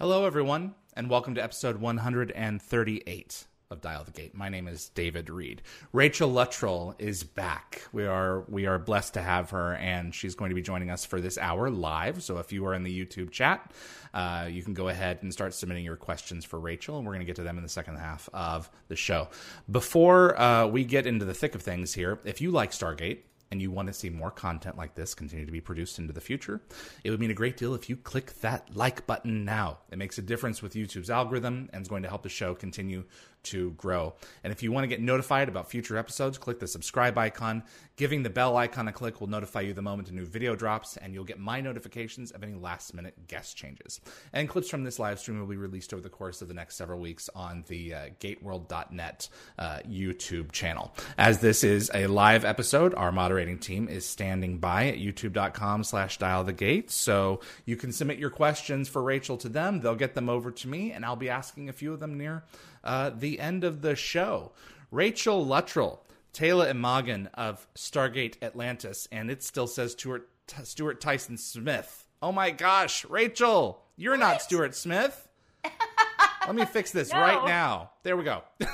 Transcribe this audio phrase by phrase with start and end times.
[0.00, 4.34] Hello, everyone, and welcome to episode 138 of Dial the Gate.
[4.34, 5.60] My name is David Reed.
[5.92, 7.82] Rachel Luttrell is back.
[7.92, 11.04] We are we are blessed to have her, and she's going to be joining us
[11.04, 12.22] for this hour live.
[12.22, 13.72] So if you are in the YouTube chat,
[14.14, 17.20] uh, you can go ahead and start submitting your questions for Rachel, and we're going
[17.20, 19.28] to get to them in the second half of the show.
[19.70, 23.18] Before uh, we get into the thick of things here, if you like Stargate
[23.50, 26.20] and you want to see more content like this continue to be produced into the
[26.20, 26.60] future,
[27.02, 29.78] it would mean a great deal if you click that like button now.
[29.90, 33.04] It makes a difference with YouTube's algorithm and is going to help the show continue
[33.44, 34.14] to grow.
[34.44, 37.62] And if you want to get notified about future episodes, click the subscribe icon.
[37.96, 40.96] Giving the bell icon a click will notify you the moment a new video drops,
[40.96, 44.00] and you'll get my notifications of any last minute guest changes.
[44.32, 46.76] And clips from this live stream will be released over the course of the next
[46.76, 50.94] several weeks on the uh, gateworld.net uh, YouTube channel.
[51.18, 56.18] As this is a live episode, our moderating team is standing by at youtube.com slash
[56.18, 56.90] dial the gate.
[56.90, 59.80] So you can submit your questions for Rachel to them.
[59.80, 62.44] They'll get them over to me, and I'll be asking a few of them near
[62.84, 64.52] uh, the end of the show.
[64.90, 70.28] Rachel Luttrell, Teyla Emmagan of Stargate Atlantis, and it still says Stuart,
[70.64, 72.06] Stuart Tyson Smith.
[72.22, 74.20] Oh my gosh, Rachel, you're what?
[74.20, 75.28] not Stuart Smith.
[76.46, 77.20] Let me fix this no.
[77.20, 77.90] right now.
[78.02, 78.42] There we go.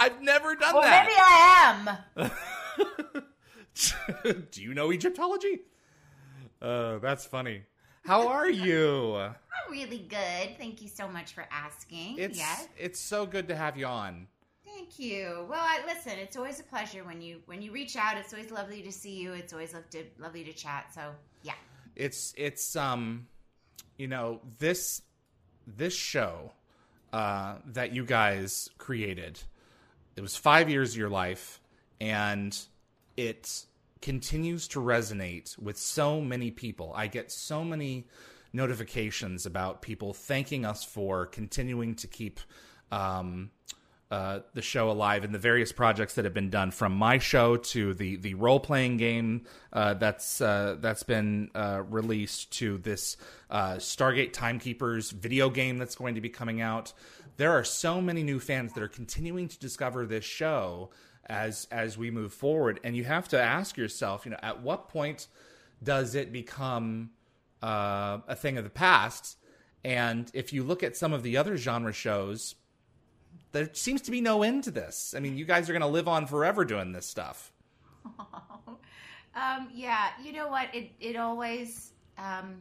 [0.00, 1.06] I've never done well, that.
[1.06, 2.38] Maybe I
[4.26, 4.42] am.
[4.50, 5.60] Do you know Egyptology?
[6.60, 7.62] Uh, that's funny.
[8.04, 9.30] How are you?
[9.70, 10.56] Really good.
[10.58, 12.18] Thank you so much for asking.
[12.18, 12.68] It's, yes.
[12.78, 14.26] It's so good to have you on.
[14.64, 15.46] Thank you.
[15.48, 18.16] Well, I, listen, it's always a pleasure when you when you reach out.
[18.16, 19.32] It's always lovely to see you.
[19.32, 20.86] It's always lovely to, lovely to chat.
[20.94, 21.00] So,
[21.42, 21.54] yeah.
[21.96, 23.26] It's it's um
[23.96, 25.02] you know, this
[25.66, 26.52] this show
[27.12, 29.40] uh that you guys created.
[30.16, 31.60] It was 5 years of your life
[32.00, 32.56] and
[33.16, 33.64] it
[34.00, 36.92] continues to resonate with so many people.
[36.94, 38.06] I get so many
[38.52, 42.40] notifications about people thanking us for continuing to keep
[42.90, 43.50] um,
[44.10, 47.56] uh, the show alive and the various projects that have been done from my show
[47.56, 49.42] to the the role playing game
[49.72, 53.18] uh, that's uh, that's been uh, released to this
[53.50, 56.94] uh, Stargate Timekeepers video game that's going to be coming out.
[57.36, 60.90] There are so many new fans that are continuing to discover this show
[61.26, 64.88] as as we move forward and you have to ask yourself you know at what
[64.88, 65.26] point
[65.82, 67.10] does it become
[67.62, 69.36] uh, a thing of the past
[69.84, 72.54] and if you look at some of the other genre shows
[73.52, 75.88] there seems to be no end to this i mean you guys are going to
[75.88, 77.52] live on forever doing this stuff
[78.18, 82.56] um, yeah you know what it, it always um,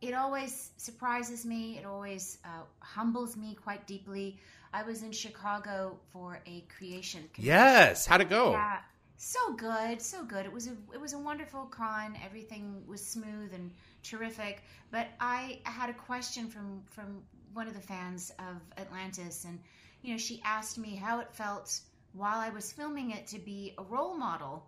[0.00, 4.36] it always surprises me it always uh, humbles me quite deeply
[4.72, 7.20] I was in Chicago for a creation.
[7.34, 7.44] Convention.
[7.44, 8.52] Yes, how'd it go?
[8.52, 8.78] Yeah,
[9.18, 10.46] so good, so good.
[10.46, 12.16] It was a it was a wonderful con.
[12.24, 13.70] Everything was smooth and
[14.02, 14.62] terrific.
[14.90, 17.22] But I had a question from from
[17.54, 19.58] one of the fans of Atlantis, and
[20.02, 21.80] you know, she asked me how it felt
[22.14, 24.66] while I was filming it to be a role model.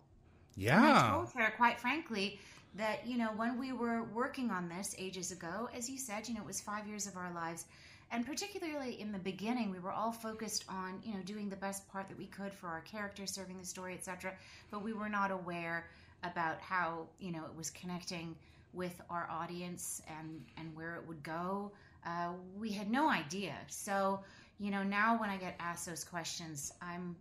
[0.55, 2.39] Yeah, and I told her, quite frankly,
[2.75, 6.35] that you know when we were working on this ages ago, as you said, you
[6.35, 7.65] know, it was five years of our lives
[8.11, 11.87] and particularly in the beginning we were all focused on you know doing the best
[11.91, 14.31] part that we could for our character serving the story etc
[14.71, 15.87] but we were not aware
[16.23, 18.35] about how you know it was connecting
[18.75, 21.71] with our audience and and where it would go
[22.05, 24.19] uh, we had no idea so
[24.59, 27.15] you know now when i get asked those questions i'm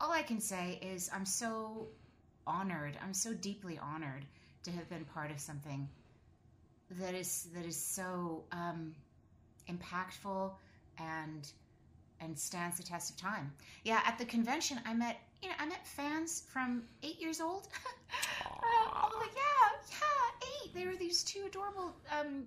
[0.00, 1.86] all i can say is i'm so
[2.46, 4.24] honored i'm so deeply honored
[4.62, 5.88] to have been part of something
[6.90, 8.94] that is that is so um,
[9.68, 10.52] impactful
[10.98, 11.50] and
[12.20, 13.52] and stands the test of time.
[13.84, 17.68] Yeah, at the convention, I met you know I met fans from eight years old.
[18.64, 20.74] uh, oh, yeah, yeah, eight.
[20.74, 22.44] They were these two adorable um,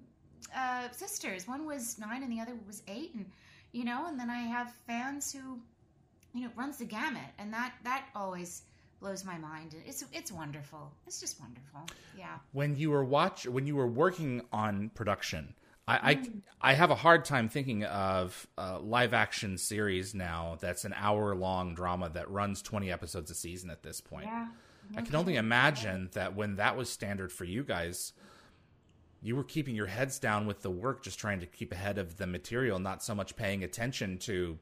[0.55, 1.47] uh, sisters.
[1.47, 3.25] One was nine, and the other was eight, and
[3.71, 4.05] you know.
[4.07, 5.59] And then I have fans who,
[6.33, 8.63] you know, runs the gamut, and that that always
[8.99, 9.75] blows my mind.
[9.85, 10.91] It's it's wonderful.
[11.05, 11.81] It's just wonderful.
[12.17, 12.37] Yeah.
[12.51, 15.53] When you were watch when you were working on production
[15.87, 16.11] I,
[16.61, 20.93] I, I have a hard time thinking of a live action series now that's an
[20.97, 24.25] hour long drama that runs 20 episodes a season at this point.
[24.25, 24.47] Yeah.
[24.95, 28.13] I can only imagine that when that was standard for you guys,
[29.21, 32.17] you were keeping your heads down with the work, just trying to keep ahead of
[32.17, 34.57] the material, not so much paying attention to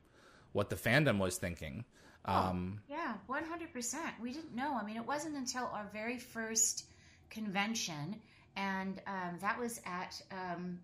[0.54, 1.86] what the fandom was thinking.
[2.24, 4.14] Um, Yeah, one hundred percent.
[4.22, 4.76] We didn't know.
[4.76, 6.86] I mean, it wasn't until our very first
[7.30, 8.16] convention,
[8.56, 10.80] and um, that was at um,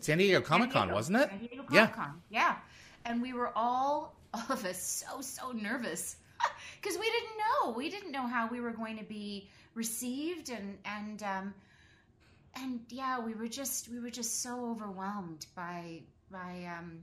[0.00, 1.30] San Diego Comic Con, wasn't it?
[1.30, 1.86] San Diego Yeah.
[1.86, 2.22] Comic-Con.
[2.30, 2.56] Yeah.
[3.04, 6.16] And we were all, all of us, so, so nervous
[6.80, 7.70] because we didn't know.
[7.70, 10.50] We didn't know how we were going to be received.
[10.50, 11.54] And, and, um,
[12.54, 16.98] and yeah, we were just, we were just so overwhelmed by, by, um,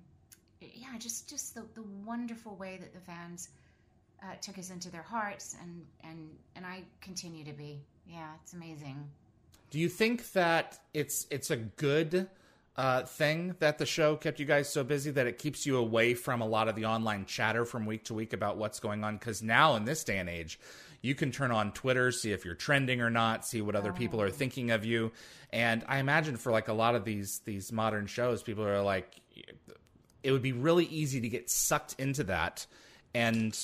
[0.61, 3.49] yeah, just, just the, the wonderful way that the fans
[4.23, 5.55] uh, took us into their hearts.
[5.61, 7.81] And, and, and I continue to be.
[8.07, 9.09] Yeah, it's amazing.
[9.73, 12.27] Do you think that it's it's a good
[12.75, 16.13] uh, thing that the show kept you guys so busy that it keeps you away
[16.13, 19.17] from a lot of the online chatter from week to week about what's going on?
[19.17, 20.59] Because now in this day and age,
[21.01, 24.21] you can turn on Twitter, see if you're trending or not, see what other people
[24.21, 25.11] are thinking of you,
[25.51, 29.21] and I imagine for like a lot of these these modern shows, people are like,
[30.23, 32.65] it would be really easy to get sucked into that
[33.13, 33.57] and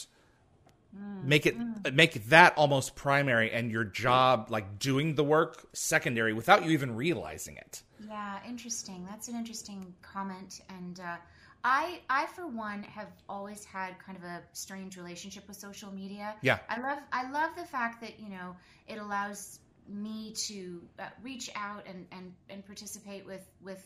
[1.23, 1.55] make it
[1.93, 6.95] make that almost primary and your job like doing the work secondary without you even
[6.95, 9.05] realizing it Yeah, interesting.
[9.09, 11.17] That's an interesting comment, and uh,
[11.63, 16.35] I, I for one, have always had kind of a strange relationship with social media.
[16.41, 16.59] Yeah.
[16.69, 18.55] I love, I love the fact that you know
[18.87, 23.83] it allows me to uh, reach out and, and and participate with with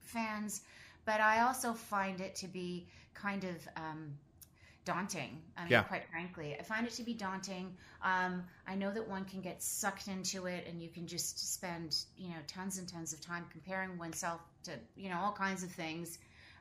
[0.00, 0.62] fans,
[1.04, 3.56] but I also find it to be kind of.
[3.76, 4.14] Um,
[4.92, 5.32] daunting.
[5.56, 5.82] I mean, Yeah.
[5.84, 7.66] quite frankly, I find it to be daunting.
[8.02, 8.32] Um,
[8.66, 12.28] I know that one can get sucked into it, and you can just spend, you
[12.30, 16.18] know, tons and tons of time comparing oneself to, you know, all kinds of things.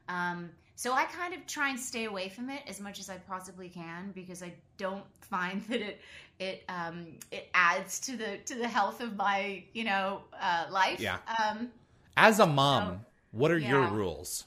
[0.08, 3.18] Um, so I kind of try and stay away from it as much as I
[3.18, 6.02] possibly can because I don't find that it
[6.40, 11.00] it um, it adds to the to the health of my you know uh, life.
[11.00, 11.18] Yeah.
[11.44, 11.70] Um,
[12.16, 13.00] as a mom So,
[13.32, 14.46] what are your rules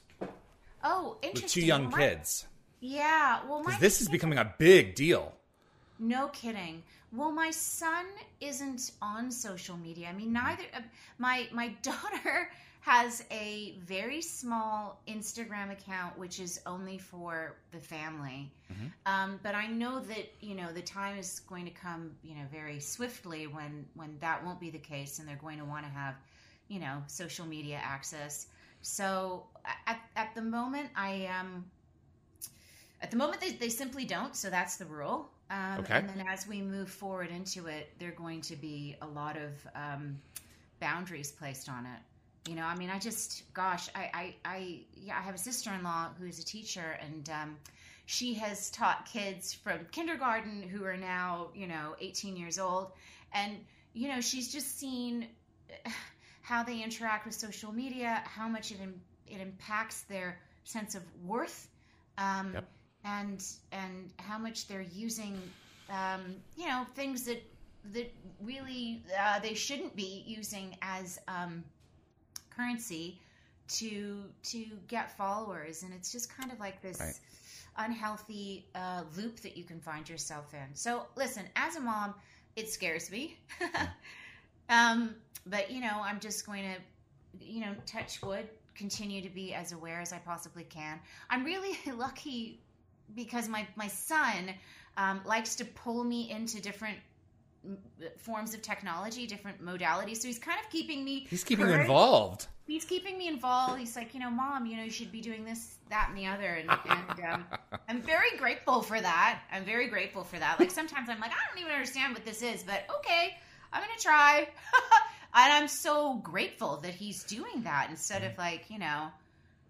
[0.83, 1.43] oh, interesting.
[1.43, 2.47] with two young my- kids
[2.83, 3.39] Yeah.
[3.47, 5.33] Well, my this is becoming a big deal
[5.99, 6.83] No kidding.
[7.13, 8.05] Well, my son
[8.41, 10.09] isn't on social media.
[10.09, 10.63] I mean, neither.
[10.75, 10.81] Uh,
[11.17, 12.51] my my daughter
[12.81, 18.51] has a very small Instagram account, which is only for the family.
[18.73, 18.91] Mhm.
[19.05, 22.45] Um, but I know that you know the time is going to come, you know,
[22.51, 25.91] very swiftly when when that won't be the case, and they're going to want to
[25.91, 26.15] have,
[26.67, 28.47] you know, social media access.
[28.81, 29.45] So
[29.87, 31.71] at at the moment, I am.
[33.03, 35.29] At the moment, they, they simply don't, so that's the rule.
[35.51, 35.97] Um, Okay.
[35.97, 39.35] And then as we move forward into it, there are going to be a lot
[39.35, 40.17] of um,
[40.79, 42.49] boundaries placed on it.
[42.49, 46.11] You know, I mean, I just, gosh, I, I, I, yeah, I have a sister-in-law
[46.17, 47.57] who's a teacher, and um,
[48.05, 52.91] she has taught kids from kindergarten who are now, you know, 18 years old,
[53.33, 53.57] and
[53.93, 55.27] you know, she's just seen
[56.41, 58.79] how they interact with social media, how much it
[59.27, 61.69] it impacts their sense of worth,
[62.17, 62.65] um, Yep.
[63.05, 65.39] And and how much they're using,
[65.89, 67.43] um, you know, things that
[67.91, 68.11] that
[68.41, 71.63] really uh, they shouldn't be using as um,
[72.49, 73.19] currency
[73.67, 76.99] to to get followers, and it's just kind of like this.
[76.99, 77.19] Right.
[77.75, 80.75] Unhealthy uh, loop that you can find yourself in.
[80.75, 82.13] So, listen, as a mom,
[82.55, 83.39] it scares me.
[84.69, 85.15] um,
[85.47, 89.71] but you know, I'm just going to, you know, touch wood, continue to be as
[89.71, 90.99] aware as I possibly can.
[91.31, 92.59] I'm really lucky
[93.15, 94.51] because my my son
[94.97, 96.97] um, likes to pull me into different
[98.17, 100.17] forms of technology, different modalities.
[100.17, 101.27] So he's kind of keeping me.
[101.29, 103.79] he's keeping you involved He's keeping me involved.
[103.79, 106.27] He's like, you know, mom, you know, you should be doing this, that, and the
[106.27, 106.45] other.
[106.45, 107.45] And, and um,
[107.89, 109.41] I'm very grateful for that.
[109.51, 110.59] I'm very grateful for that.
[110.59, 113.35] Like sometimes I'm like, I don't even understand what this is, but okay,
[113.73, 114.47] I'm gonna try.
[115.35, 119.09] and I'm so grateful that he's doing that instead of like, you know,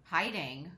[0.04, 0.70] hiding.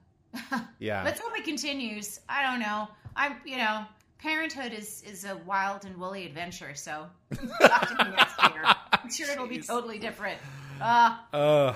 [0.78, 2.21] yeah Let's hope it continues.
[2.28, 2.88] I don't know.
[3.14, 3.85] I'm, you know,
[4.19, 6.75] parenthood is is a wild and woolly adventure.
[6.75, 7.07] So
[7.61, 8.62] talk to me next year.
[8.93, 9.66] I'm sure it'll be Jeez.
[9.66, 10.38] totally different.
[10.81, 11.75] Uh, uh,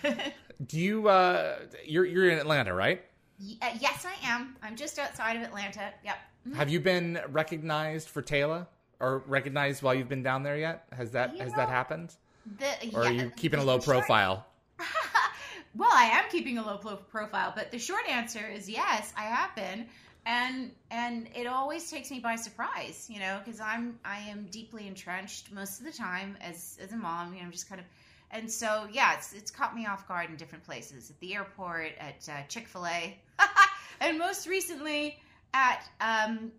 [0.66, 3.02] do you uh you're you're in atlanta right
[3.40, 4.56] y- uh, yes, I am.
[4.62, 5.92] I'm just outside of Atlanta.
[6.04, 6.16] Yep.
[6.54, 8.66] have you been recognized for Teyla
[9.00, 12.14] or recognized while you've been down there yet has that You has know, that happened
[12.58, 14.46] The, or are you keeping a low profile
[15.76, 19.54] well, I am keeping a low profile, but the short answer is yes, I have
[19.54, 19.86] been,
[20.24, 24.86] and and it always takes me by surprise, you know, because I'm I am deeply
[24.86, 27.86] entrenched most of the time as as a mom, you know, I'm just kind of,
[28.30, 31.92] and so yeah, it's it's caught me off guard in different places, at the airport,
[31.98, 33.16] at uh, Chick Fil A,
[34.00, 35.18] and most recently
[35.54, 36.52] at um,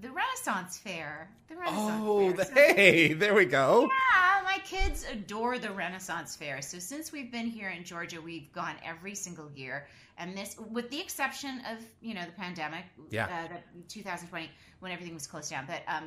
[0.00, 1.28] the Renaissance Fair.
[1.48, 2.44] The Renaissance Oh, Fair.
[2.44, 3.82] So- hey, there we go.
[3.82, 6.62] yeah, my kids adore the Renaissance Fair.
[6.62, 9.86] So since we've been here in Georgia, we've gone every single year.
[10.18, 13.26] And this, with the exception of you know the pandemic, Yeah.
[13.26, 16.04] uh, the 2020 when everything was closed down, but um,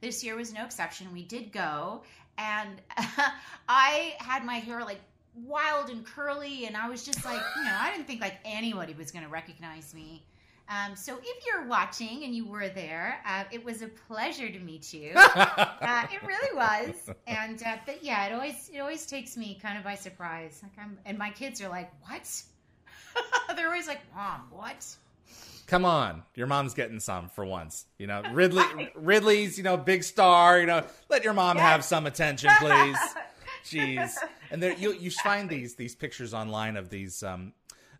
[0.00, 1.12] this year was no exception.
[1.12, 2.02] We did go,
[2.38, 2.70] and
[3.68, 5.00] I had my hair like
[5.34, 8.94] wild and curly, and I was just like, you know, I didn't think like anybody
[8.94, 10.24] was going to recognize me.
[10.68, 14.58] Um, so if you're watching and you were there, uh, it was a pleasure to
[14.58, 15.12] meet you.
[15.86, 19.78] Uh, it really was, and uh, but yeah, it always it always takes me kind
[19.78, 20.60] of by surprise.
[20.62, 22.42] Like I'm, and my kids are like, "What?"
[23.56, 24.84] They're always like, "Mom, what?"
[25.66, 27.86] Come on, your mom's getting some for once.
[27.98, 30.58] You know, Ridley, Ridley's, you know, big star.
[30.58, 32.98] You know, let your mom have some attention, please.
[33.64, 34.14] Jeez,
[34.50, 37.52] and there you you find these these pictures online of these um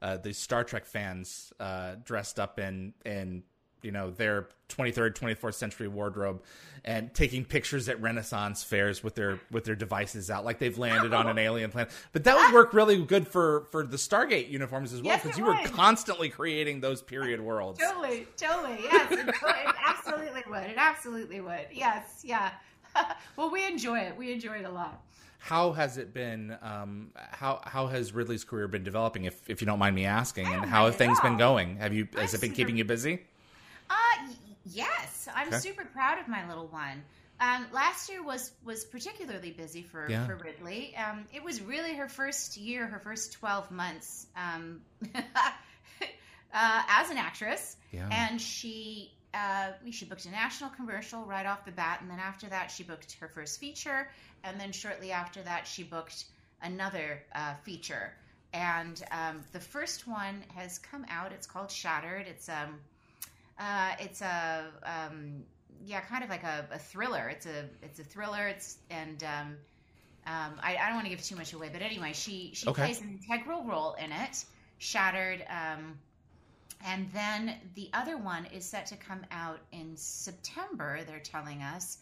[0.02, 3.42] uh these Star Trek fans uh dressed up in in
[3.82, 6.42] you know their 23rd 24th century wardrobe
[6.84, 11.12] and taking pictures at renaissance fairs with their with their devices out like they've landed
[11.14, 14.92] on an alien planet but that would work really good for for the stargate uniforms
[14.92, 18.78] as well because it you were constantly creating those period worlds Totally, totally.
[18.82, 20.64] Yes, it, it absolutely would.
[20.64, 21.66] It absolutely would.
[21.72, 22.52] Yes, yeah.
[23.36, 24.16] well, we enjoy it.
[24.16, 25.02] We enjoy it a lot.
[25.38, 29.66] How has it been um how how has ridley's career been developing if if you
[29.66, 32.40] don't mind me asking and how have things been going have you has I'm it
[32.40, 33.20] been super- keeping you busy
[33.88, 33.94] Uh,
[34.26, 35.58] y- yes, I'm Okay.
[35.58, 37.04] super proud of my little one.
[37.38, 40.26] Um, last year was was particularly busy for Yeah.
[40.26, 40.96] for Ridley.
[40.96, 44.80] Um, it was really her first year, her first twelve months um,
[46.52, 51.64] uh, as an actress, yeah and she uh, she booked a national commercial right off
[51.64, 54.08] the bat, and then after that she booked her first feature,
[54.44, 56.26] and then shortly after that she booked
[56.62, 58.12] another uh, feature.
[58.54, 61.32] And um, the first one has come out.
[61.32, 62.26] It's called Shattered.
[62.28, 62.80] It's um,
[63.58, 65.44] uh, it's a um,
[65.84, 67.28] yeah, kind of like a, a thriller.
[67.28, 68.48] It's a it's a thriller.
[68.48, 69.56] It's and um,
[70.26, 72.88] um, I, I don't want to give too much away, but anyway, she she Okay.
[72.88, 74.44] plays an integral role in it.
[74.78, 75.44] Shattered.
[75.48, 75.98] Um,
[76.86, 81.00] and then the other one is set to come out in September.
[81.06, 81.98] They're telling us,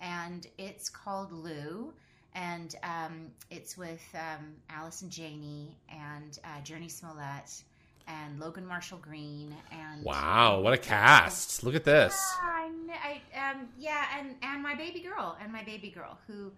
[0.00, 1.94] and it's called Lou,
[2.34, 7.62] and um, it's with um, Allison Janney and uh, Jurnee Smollett
[8.06, 12.70] and Logan Marshall Green and wow what a cast look at this I,
[13.02, 16.52] I um yeah, and and my baby girl and my baby girl who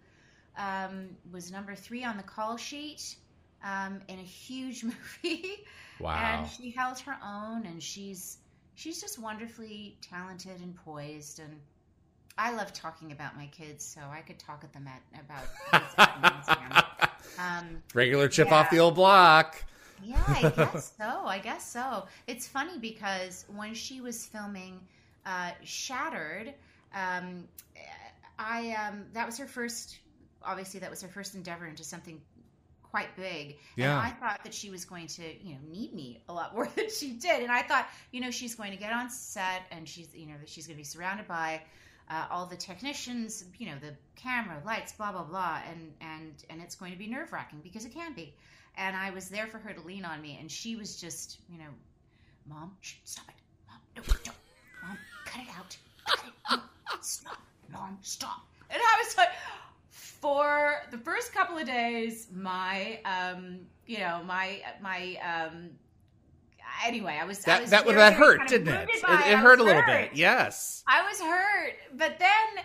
[0.58, 3.16] um, was number three on the call sheet
[3.66, 4.84] um, in a huge
[5.24, 5.64] movie,
[5.98, 8.38] wow and she held her own, and she's
[8.74, 11.60] she's just wonderfully talented and poised, and
[12.38, 15.48] I love talking about my kids, so I could talk at them at about.
[17.38, 18.54] um, regular chip Yeah.
[18.54, 19.64] off the old block
[20.02, 21.22] yeah, I guess so.
[21.26, 22.06] I guess so.
[22.26, 24.80] It's funny because when she was filming
[25.24, 26.54] uh, Shattered,
[26.94, 27.48] um,
[28.38, 29.98] I um, that was her first.
[30.44, 32.20] Obviously, that was her first endeavor into something
[32.96, 33.58] quite big.
[33.76, 33.90] Yeah.
[33.90, 36.66] And I thought that she was going to, you know, need me a lot more
[36.74, 37.42] than she did.
[37.42, 40.34] And I thought, you know, she's going to get on set and she's, you know,
[40.40, 41.60] that she's going to be surrounded by
[42.08, 46.62] uh, all the technicians, you know, the camera, lights, blah blah blah, and and and
[46.62, 48.32] it's going to be nerve wracking because it can be.
[48.78, 51.58] And I was there for her to lean on me, and she was just, you
[51.58, 51.70] know,
[52.48, 53.34] mom, shh, stop it,
[53.68, 54.36] mom, no, don't,
[54.84, 55.76] mom, cut it out,
[56.06, 56.62] cut it, mom,
[57.00, 58.46] stop, mom, stop.
[58.70, 59.30] And I was like,
[60.26, 65.70] for the first couple of days, my, um, you know, my my um.
[66.84, 69.32] Anyway, I was I that was that very, that hurt kind of didn't it it,
[69.32, 70.10] it hurt a little hurt.
[70.10, 72.64] bit yes I was hurt, but then,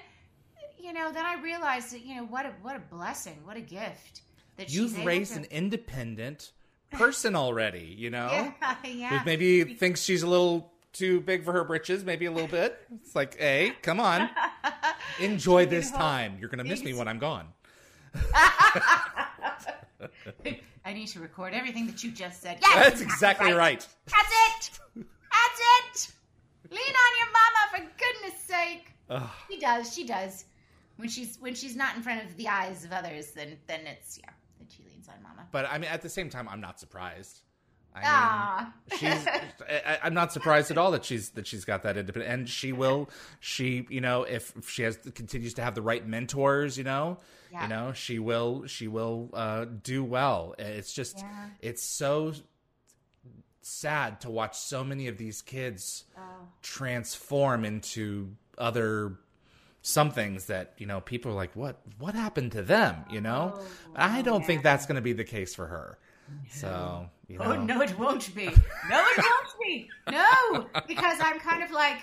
[0.79, 3.61] you know, then I realized that you know what a what a blessing, what a
[3.61, 4.23] gift
[4.57, 6.51] that you've raised to- an independent
[6.91, 9.21] person already you know yeah, yeah.
[9.25, 12.77] maybe thinks she's a little too big for her britches, maybe a little bit.
[13.01, 14.29] It's like, hey, come on,
[15.19, 16.37] enjoy this time.
[16.39, 17.47] You're gonna miss me when I'm gone.
[20.83, 22.57] I need to record everything that you just said.
[22.61, 23.87] Yes, That's exactly right.
[24.07, 24.79] That's it.
[24.95, 26.13] That's it.
[26.71, 28.93] Lean on your mama for goodness sake.
[29.09, 29.29] Ugh.
[29.49, 29.93] She does.
[29.93, 30.45] She does.
[30.97, 34.17] When she's when she's not in front of the eyes of others, then then it's
[34.17, 34.31] yeah.
[34.57, 35.47] Then she leans on mama.
[35.51, 37.41] But I mean, at the same time, I'm not surprised.
[37.93, 38.73] I mean, Ah.
[38.97, 39.27] she's.
[39.87, 42.71] I, I'm not surprised at all that she's that she's got that independent, and she
[42.71, 43.09] will.
[43.39, 47.17] She, you know, if, if she has continues to have the right mentors, you know,
[47.51, 47.63] Yeah.
[47.63, 48.65] you know, she will.
[48.67, 50.55] She will uh, do well.
[50.57, 51.49] It's just, Yeah.
[51.61, 52.33] it's so
[53.61, 56.21] sad to watch so many of these kids Oh.
[56.61, 59.17] transform into other
[59.83, 63.63] somethings that you know people are like what what happened to them you know Oh,
[63.95, 65.97] i don't think that's going to be the case for her
[66.51, 68.45] so you know Oh no, it won't be.
[68.89, 69.89] No, it won't be.
[70.09, 71.99] No, because I'm kind of like,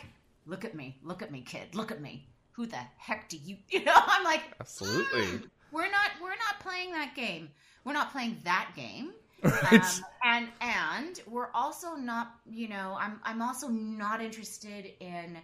[0.47, 2.27] look at me, look at me, kid, look at me.
[2.53, 3.57] Who the heck do you?
[3.71, 5.41] You know, I'm like, Absolutely.
[5.73, 7.51] we're not, we're not playing that game.
[7.85, 9.13] We're not playing that game.
[9.43, 9.73] Right.
[9.73, 15.39] Um, and and we're also not, you know, I'm I'm also not interested in,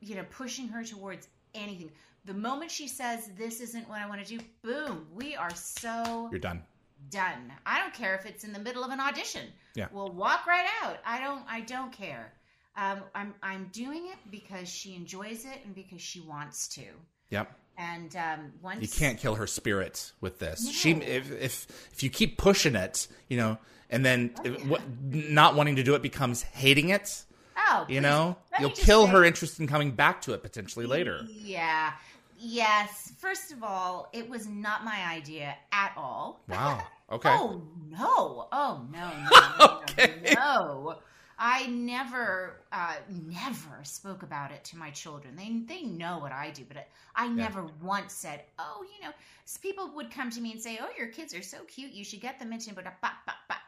[0.00, 1.90] you know, pushing her towards anything.
[2.26, 6.28] The moment she says this isn't what I want to do, boom, we are so
[6.30, 6.62] You're done.
[7.08, 7.52] Done.
[7.66, 9.46] I don't care if it's in the middle of an audition.
[9.74, 9.86] Yeah.
[9.92, 10.98] We'll walk right out.
[11.06, 12.32] I don't I don't care.
[12.76, 16.82] Um, I'm I'm doing it because she enjoys it and because she wants to.
[17.30, 17.56] Yep.
[17.78, 20.70] And um, once You can't kill her spirit with this.
[20.70, 24.82] She if if if you keep pushing it, you know, and then Oh, if- what,
[25.02, 27.24] not wanting to do it becomes hating it.
[27.56, 30.42] Oh, You please, know, let you'll kill say- her interest in coming back to it
[30.42, 31.26] potentially later.
[31.28, 31.92] Yeah.
[32.40, 33.12] Yes.
[33.18, 36.40] First of all, it was not my idea at all.
[36.48, 36.82] Wow.
[37.12, 37.28] Okay.
[37.28, 38.46] Oh no!
[38.52, 39.10] Oh no!
[39.58, 39.80] No!
[39.82, 40.32] Okay.
[40.32, 40.98] no.
[41.40, 45.34] I never, uh, never spoke about it to my children.
[45.34, 46.84] They they know what I do, but I,
[47.16, 49.12] I never once said, "Oh, you know."
[49.60, 51.90] People would come to me and say, "Oh, your kids are so cute.
[51.90, 52.84] You should get them into." But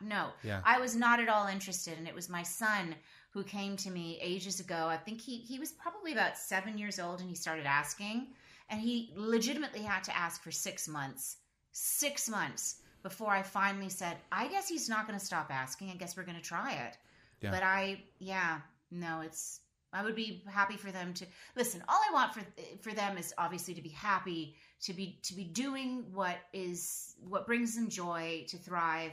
[0.01, 0.61] no, Yeah.
[0.65, 2.95] I was not at all interested, and it was my son
[3.31, 4.87] who came to me ages ago.
[4.87, 8.29] I think he he was probably about seven years old, and he started asking,
[8.69, 11.37] and he legitimately had to ask for six months,
[11.73, 15.91] six months before I finally said, "I guess he's not going to stop asking.
[15.91, 16.97] I guess we're going to try it."
[17.41, 17.51] Yeah.
[17.51, 19.61] But I, yeah, no, it's.
[19.95, 21.83] I would be happy for them to listen.
[21.87, 22.43] All I want for
[22.81, 27.47] for them is obviously to be happy, to be to be doing what is what
[27.47, 29.13] brings them joy, to thrive,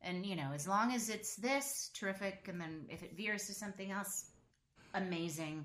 [0.00, 2.46] and you know, as long as it's this, terrific.
[2.48, 4.26] And then if it veers to something else,
[4.94, 5.64] amazing.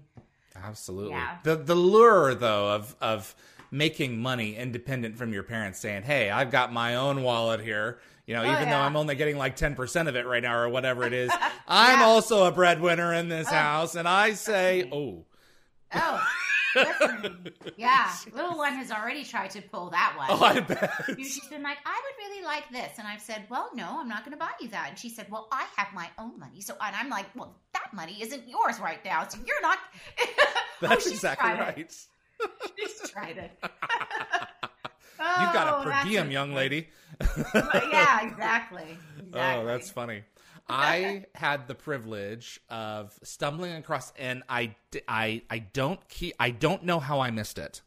[0.55, 1.11] Absolutely.
[1.11, 1.37] Yeah.
[1.43, 3.35] The the lure though of of
[3.71, 8.35] making money independent from your parents saying, "Hey, I've got my own wallet here." You
[8.35, 8.75] know, Oh, even though.
[8.77, 11.31] I'm only getting like 10% of it right now or whatever it is,
[11.67, 13.53] I'm also a breadwinner in this Oh.
[13.55, 15.25] house and I say, "Oh,
[15.93, 16.27] Oh,
[16.77, 20.27] listen, yeah, little one has already tried to pull that one.
[20.29, 22.91] oh, I bet." She's been like, I would really like this.
[22.97, 24.87] And I've said, Well, no, I'm not going to buy you that.
[24.89, 26.61] And she said, Well, I have my own money.
[26.61, 29.27] So, and I'm like, Well, that money isn't yours right now.
[29.27, 29.77] So you're not.
[30.81, 31.59] That's oh, she's exactly it.
[31.59, 31.95] right.
[32.77, 33.51] She's tried it.
[33.63, 36.89] You've got Oh, a per diem, young lady.
[37.19, 38.97] yeah, exactly.
[39.17, 39.29] exactly.
[39.33, 40.21] Oh, that's funny.
[40.69, 44.75] I had the privilege of stumbling across, and I,
[45.07, 47.81] I, I don't keep, I don't know how I missed it,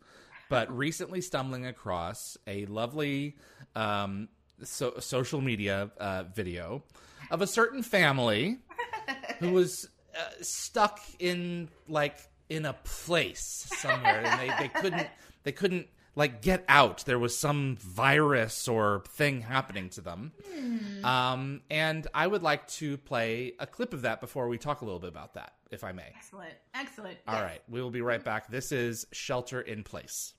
[0.49, 3.37] but recently stumbling across a lovely
[3.75, 4.29] um,
[4.63, 6.83] so, social media uh, video
[7.31, 8.59] of a certain family
[9.39, 12.17] who was uh, stuck in like
[12.49, 15.07] in a place somewhere, and they, they couldn't,
[15.45, 17.05] they couldn't like get out.
[17.07, 20.33] There was some virus or thing happening to them.
[21.05, 24.85] Um, and I would like to play a clip of that before we talk a
[24.85, 26.13] little bit about that, if I may.
[26.17, 26.53] Excellent.
[26.75, 27.19] Excellent.
[27.27, 27.43] All Yes.
[27.45, 28.51] right, we will be right back.
[28.51, 30.35] This is Shelter in Place.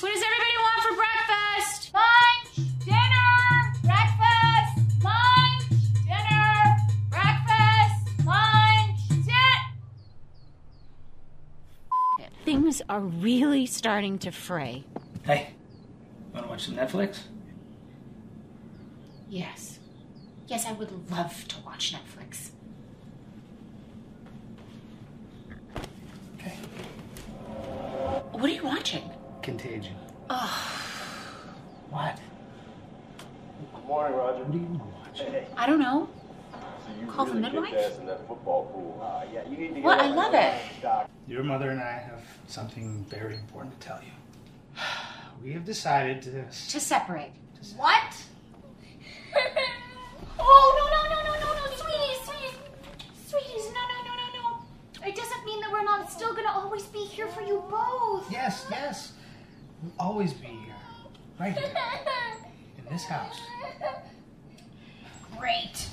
[0.00, 1.94] What does everybody want for breakfast?
[1.94, 3.23] Lunch, dinner,
[12.44, 14.84] Things are really starting to fray.
[15.22, 15.48] Hey,
[16.34, 17.20] wanna watch some Netflix?
[19.30, 19.78] Yes.
[20.46, 22.50] Yes, I would love to watch Netflix.
[26.38, 26.52] Okay.
[28.32, 29.08] What are you watching?
[29.42, 29.96] Contagion.
[30.28, 30.70] Oh,
[31.90, 32.18] What?
[33.74, 34.44] Good morning, Roger.
[34.44, 34.80] What are you
[35.32, 35.46] watching?
[35.56, 36.08] I don't know.
[36.52, 37.98] So you Call the really kicked midwife?
[38.00, 39.00] in that football pool.
[39.02, 39.98] Uh, yeah, you need to What?
[39.98, 40.54] get I love it.
[40.82, 41.08] doc.
[41.26, 44.82] Your mother and I have something very important to tell you.
[45.42, 46.44] We have decided to.
[46.44, 47.32] To separate.
[47.62, 48.16] to What?
[50.38, 52.58] oh, no, no, no, no, no, no, sweeties, sweeties.
[53.26, 55.08] Sweeties, no, no, no, no, no.
[55.08, 58.30] It doesn't mean that we're not still gonna always be here for you both.
[58.30, 59.12] Yes, yes.
[59.82, 60.76] We'll always be here.
[61.40, 61.74] Right here.
[62.78, 63.40] In this house.
[65.38, 65.83] Great.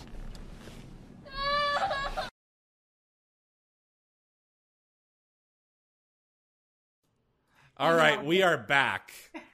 [7.82, 9.12] All right, we are back.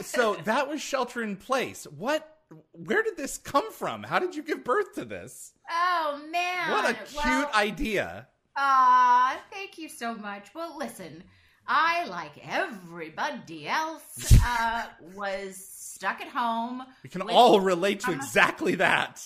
[0.00, 1.84] So that was Shelter in Place.
[1.84, 2.38] What?
[2.72, 4.02] Where did this come from?
[4.02, 5.52] How did you give birth to this?
[5.70, 6.70] Oh, man.
[6.70, 8.26] What a cute Well, idea.
[8.56, 10.48] Aw, thank you so much.
[10.54, 11.22] Well, listen,
[11.66, 14.84] I, like everybody else, uh,
[15.14, 16.82] was stuck at home.
[17.02, 19.22] We can with- all relate to exactly that.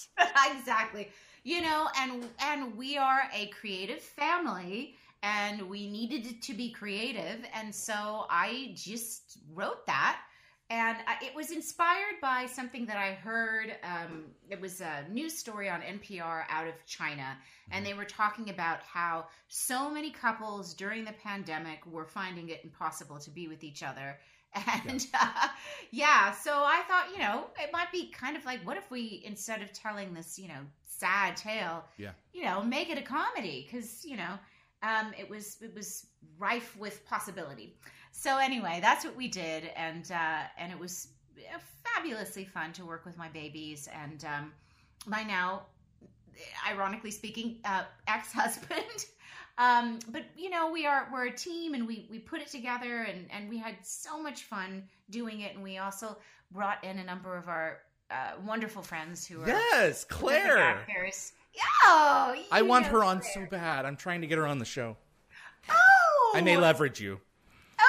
[0.52, 1.10] exactly.
[1.44, 7.40] You know, and and we are a creative family and we needed to be creative
[7.54, 10.20] and so I just wrote that
[10.70, 13.74] and it was inspired by something that I heard.
[13.82, 17.36] Um, it was a news story on NPR out of China,
[17.72, 22.60] and they were talking about how so many couples during the pandemic were finding it
[22.62, 24.16] impossible to be with each other.
[24.88, 25.30] And yeah.
[25.36, 25.48] Uh,
[25.92, 29.22] yeah, so I thought, you know, it might be kind of like, what if we,
[29.24, 32.10] instead of telling this, you know, sad tale, Yeah.
[32.32, 33.68] you know, make it a comedy?
[33.68, 34.38] Because you know,
[34.82, 36.06] um, it was it was
[36.38, 37.76] rife with possibility.
[38.12, 41.08] So anyway, that's what we did, and uh, and it was
[41.84, 44.52] fabulously fun to work with my babies and um,
[45.06, 45.62] my now,
[46.68, 48.84] ironically speaking, uh, ex husband.
[49.58, 53.02] Um, but you know, we are we're a team, and we we put it together,
[53.02, 56.16] and and we had so much fun doing it, and we also
[56.50, 57.78] brought in a number of our
[58.10, 60.56] uh, wonderful friends who are Yes, Claire.
[60.56, 61.32] actors.
[61.84, 63.84] Oh, I want her on so bad.
[63.84, 64.96] I'm trying to get her on the show.
[65.68, 67.20] Oh, I may leverage you.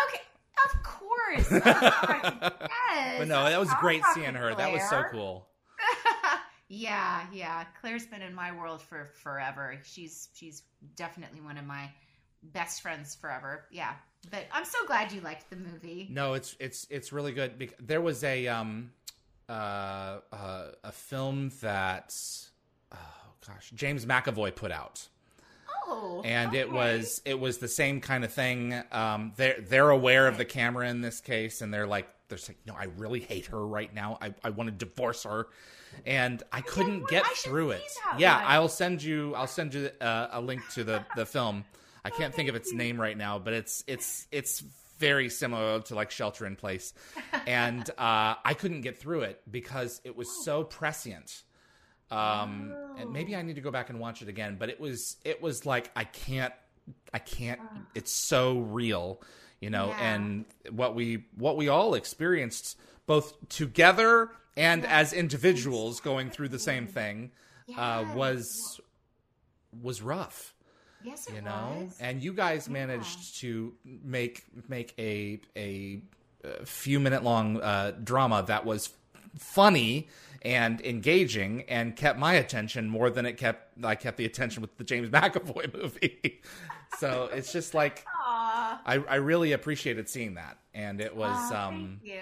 [0.07, 0.21] Okay,
[0.65, 1.51] of course.
[1.51, 3.19] yes.
[3.19, 4.55] But no, that was I'll great seeing her.
[4.55, 5.47] That was so cool.
[6.69, 7.65] yeah, yeah.
[7.79, 9.77] Claire's been in my world for forever.
[9.83, 10.63] She's she's
[10.95, 11.89] definitely one of my
[12.43, 13.65] best friends forever.
[13.71, 13.93] Yeah.
[14.29, 16.07] But I'm so glad you liked the movie.
[16.11, 17.73] No, it's it's it's really good.
[17.79, 18.91] There was a um
[19.49, 22.15] uh, uh a film that
[22.93, 22.97] oh
[23.47, 25.07] gosh James McAvoy put out,
[25.87, 26.21] Oh.
[26.25, 28.81] and it was it was the same kind of thing.
[28.91, 32.59] Um, they're they're aware of the camera in this case, and they're like they're saying,
[32.65, 34.17] no, I really hate her right now.
[34.21, 35.47] I I want to divorce her,
[36.05, 37.83] and I couldn't get I through it.
[38.17, 38.45] Yeah, one.
[38.51, 41.65] I'll send you I'll send you uh, a link to the the film.
[42.05, 44.63] I can't think of its name right now, but it's it's it's
[44.97, 46.93] very similar to like Shelter in Place,
[47.47, 51.43] and uh, I couldn't get through it because it was so prescient.
[52.11, 55.17] Um, and maybe I need to go back and watch it again, but it was
[55.23, 56.53] it was like I can't
[57.13, 57.59] I can't.
[57.95, 59.21] It's so real,
[59.59, 60.13] you know, Yeah.
[60.13, 66.59] and what we what we all experienced both together and as individuals going through the
[66.59, 67.31] same thing
[67.77, 68.81] uh, was
[69.81, 70.53] was rough.
[71.03, 71.83] Yes, you know?
[71.85, 71.97] was.
[71.99, 76.01] and you guys managed to make make a a,
[76.43, 78.89] uh few minute long uh, drama that was
[79.37, 80.07] funny
[80.43, 84.77] and engaging and kept my attention more than it kept I kept the attention with
[84.77, 86.41] the James McAvoy movie.
[86.99, 91.99] so it's just like I, I really appreciated seeing that, and it was Aw, um
[92.03, 92.21] thank you.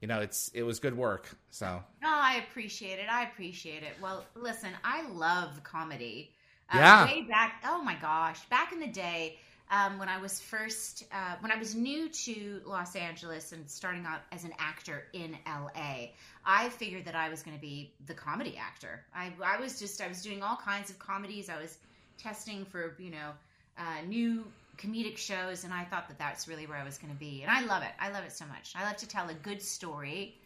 [0.00, 1.28] you know it's it was good work.
[1.50, 3.10] So No, I appreciate it.
[3.10, 3.92] I appreciate it.
[4.00, 6.32] Well, listen, I love comedy.
[6.72, 7.06] Uh, Yeah.
[7.06, 9.38] Way back, oh my gosh, back in the day,
[9.70, 14.04] um, when I was first, uh, when I was new to Los Angeles and starting
[14.06, 16.08] out as an actor in LA,
[16.44, 19.04] I figured that I was going to be the comedy actor.
[19.14, 21.48] I, I was just, I was doing all kinds of comedies.
[21.50, 21.78] I was
[22.16, 23.30] testing for, you know,
[23.78, 24.44] uh, new
[24.78, 27.42] comedic shows, and I thought that that's really where I was going to be.
[27.42, 27.92] And I love it.
[27.98, 28.72] I love it so much.
[28.76, 30.36] I love to tell a good story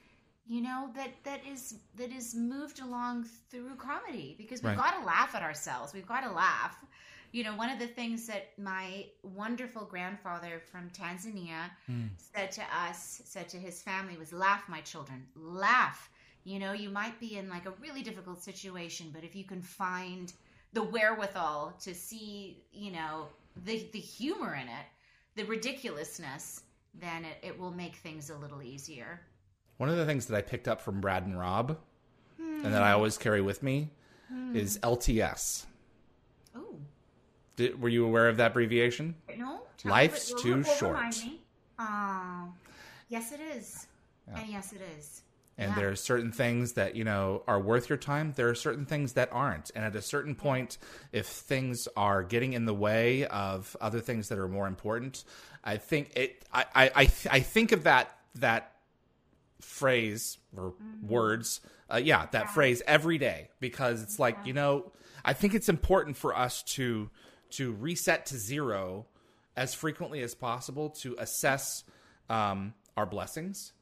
[0.46, 4.90] you know that that is that is moved along through comedy because we've Right.
[4.90, 6.76] got to laugh at ourselves we've got to laugh
[7.32, 12.06] you know one of the things that my wonderful grandfather from tanzania hmm.
[12.16, 16.10] said to us said to his family was laugh my children laugh.
[16.42, 19.60] You know you might be in like a really difficult situation but if you can
[19.60, 20.32] find
[20.72, 23.26] the wherewithal to see you know
[23.64, 24.86] the the humor in it
[25.36, 26.62] the ridiculousness
[26.94, 29.20] then it, it will make things a little easier.
[29.76, 31.78] One of the things that I picked up from Brad and Rob,
[32.38, 32.96] and that I hmm.
[32.96, 33.90] always carry with me,
[34.28, 34.54] hmm.
[34.54, 35.66] is LTS.
[37.60, 39.16] Did, were you aware of that abbreviation?
[39.36, 39.60] no!
[39.84, 41.24] Life's too well, well, remind short.
[41.78, 42.52] Oh,
[43.10, 43.86] yes, it is,
[44.34, 45.22] and yes, it is.
[45.58, 45.76] And Yeah.
[45.76, 48.32] there are certain things that, you know, are worth your time.
[48.34, 49.70] There are certain things that aren't.
[49.74, 50.78] And at a certain point,
[51.12, 55.22] if things are getting in the way of other things that are more important,
[55.62, 58.72] I think it I I I, th- I think of that that
[59.60, 61.08] phrase or Mm-hmm.
[61.08, 61.60] words
[61.92, 64.90] uh, yeah that phrase every day because it's like you know
[65.24, 67.10] i think it's important for us to
[67.52, 69.06] to reset to zero
[69.56, 71.84] as frequently as possible to assess
[72.28, 73.72] um, our blessings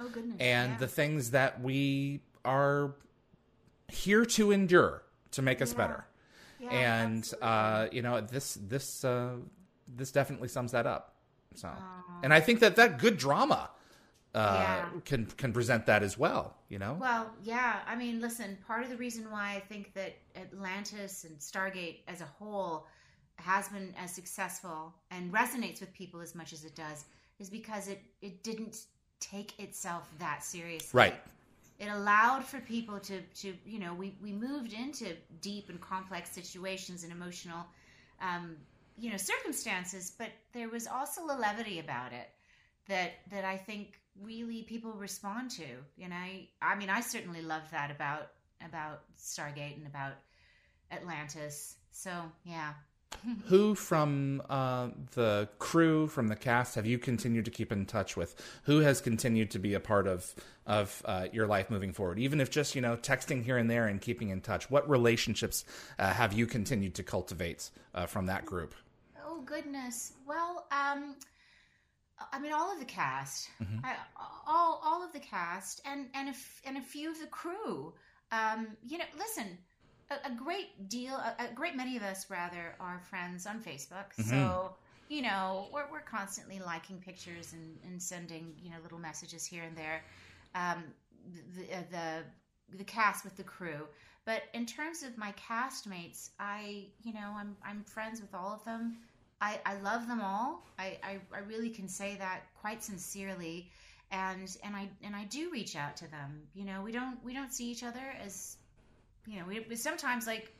[0.00, 0.36] Oh goodness!
[0.40, 0.78] and yeah.
[0.78, 2.94] the things that we are
[3.88, 6.04] here to endure to make us better.
[6.60, 9.36] Yeah, and uh, you know this this uh,
[9.88, 11.14] this definitely sums that up.
[11.54, 11.70] So,
[12.22, 13.70] and I think that that good drama
[14.34, 14.88] uh, Yeah.
[15.04, 16.56] can can present that as well.
[16.68, 17.80] You know, Well, yeah.
[17.86, 18.58] I mean, listen.
[18.66, 22.86] Part of the reason why I think that Atlantis and Stargate as a whole
[23.38, 27.04] has been as successful and resonates with people as much as it does
[27.38, 28.86] is because it it didn't
[29.20, 30.98] take itself that seriously.
[30.98, 31.14] Right.
[31.78, 36.30] It allowed for people to to you know we we moved into deep and complex
[36.30, 37.66] situations and emotional
[38.20, 38.56] um,
[38.98, 42.28] you know circumstances, but there was also a levity about it
[42.88, 45.64] that that I think really people respond to.
[46.02, 48.28] And I, I mean, I certainly love that about
[48.64, 50.14] about Stargate and about
[50.90, 51.76] Atlantis.
[51.90, 52.10] So
[52.44, 52.72] yeah,
[53.46, 58.16] Who from uh, the crew, from the cast, have you continued to keep in touch
[58.16, 58.34] with?
[58.64, 60.34] Who has continued to be a part of
[60.66, 63.86] of uh, your life moving forward, even if just you know texting here and there
[63.86, 64.70] and keeping in touch?
[64.70, 65.64] What relationships
[65.98, 68.74] uh, have you continued to cultivate uh, from that group?
[69.24, 70.12] Oh goodness.
[70.26, 71.16] Well, um,
[72.32, 73.50] I mean, all of the cast,
[73.82, 73.96] I,
[74.46, 77.92] all all of the cast, and and a, f- and a few of the crew.
[78.32, 79.58] Um, you know, listen,
[80.10, 84.12] a, a great deal, a, a great many of us rather are friends on Facebook.
[84.16, 84.74] So
[85.08, 89.62] you know, we're we're constantly liking pictures and, and sending you know little messages here
[89.62, 90.02] and there.
[90.54, 90.84] Um,
[91.56, 93.86] the, uh, the the cast with the crew.
[94.24, 98.64] But in terms of my castmates, I you know I'm I'm friends with all of
[98.64, 98.96] them.
[99.40, 100.66] I, I love them all.
[100.78, 103.70] I, I, I really can say that quite sincerely,
[104.10, 106.42] and and I and I do reach out to them.
[106.54, 108.56] You know, we don't we don't see each other as,
[109.26, 110.52] you know, we, sometimes like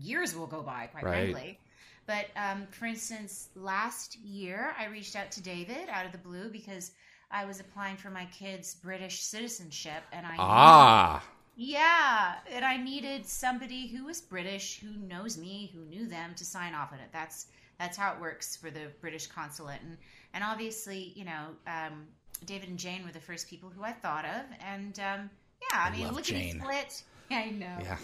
[0.00, 1.32] years will go by, quite Right.
[1.32, 1.58] frankly.
[2.06, 6.48] But um, for instance, last year I reached out to David out of the blue
[6.50, 6.92] because
[7.30, 11.24] I was applying for my kid's British citizenship, and I Ah,
[11.56, 16.44] yeah, and I needed somebody who was British, who knows me, who knew them to
[16.44, 17.08] sign off on it.
[17.12, 17.46] That's
[17.78, 19.96] that's how it works for the British consulate, and
[20.32, 22.06] and obviously, you know, um,
[22.44, 25.30] David and Jane were the first people who I thought of, and um,
[25.60, 26.60] yeah, I, I mean, look lickety Jane.
[26.60, 27.02] split.
[27.30, 27.78] I know.
[27.82, 27.98] Yeah.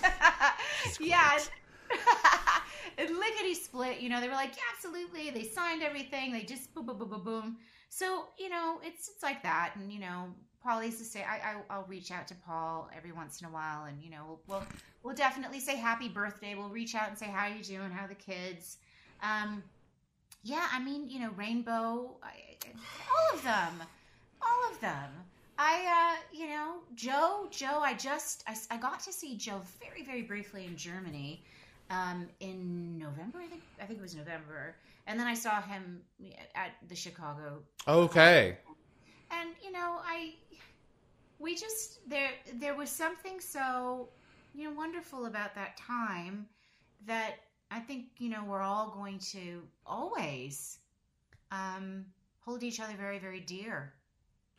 [1.01, 1.39] yeah.
[2.99, 5.31] and lickety split, you know, they were like, yeah, absolutely.
[5.31, 6.33] They signed everything.
[6.33, 7.57] They just boom, boom, boom, boom, boom.
[7.89, 9.75] So, you know, it's it's like that.
[9.77, 10.27] And, you know,
[10.63, 13.51] Paul used to say, I, I, I'll reach out to Paul every once in a
[13.51, 13.85] while.
[13.85, 14.67] And, you know, we'll, we'll,
[15.03, 16.55] we'll definitely say happy birthday.
[16.55, 17.91] We'll reach out and say, how you doing?
[17.91, 18.79] How are the kids?
[19.23, 19.63] Um,
[20.45, 23.87] yeah, I mean, you know, Rainbow, I, all of them,
[24.41, 25.11] all of them.
[25.59, 30.05] I, uh, you know, Joe, Joe, I just, I, I got to see Joe very,
[30.05, 31.43] very briefly in Germany
[31.91, 34.77] um, in November, I think, I think it was November.
[35.07, 36.01] And then I saw him
[36.55, 38.57] at the Chicago okay.
[39.33, 40.35] and you know i
[41.39, 44.09] we just there there was something so
[44.55, 46.47] you know wonderful about that time
[47.07, 47.35] that
[47.71, 50.79] i think you know we're all going to always
[51.51, 52.05] um
[52.41, 53.93] hold each other very very dear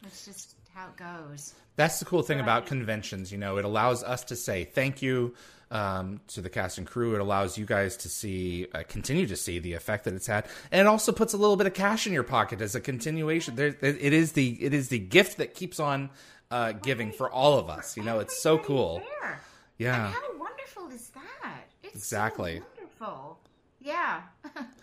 [0.02, 3.32] that's just how it goes That's the cool thing about conventions.
[3.32, 5.34] You know, it allows us to say thank you
[5.72, 7.16] um, to the cast and crew.
[7.16, 10.46] It allows you guys to see, uh, continue to see the effect that it's had,
[10.72, 13.56] and it also puts a little bit of cash in your pocket as a continuation.
[13.56, 16.10] There, it is the it is the gift that keeps on
[16.52, 17.98] uh, giving for all of us.
[17.98, 19.02] You know, it's so cool.
[19.80, 22.58] Yeah, and how wonderful is that it's Exactly.
[22.60, 23.40] so wonderful
[23.82, 24.22] yeah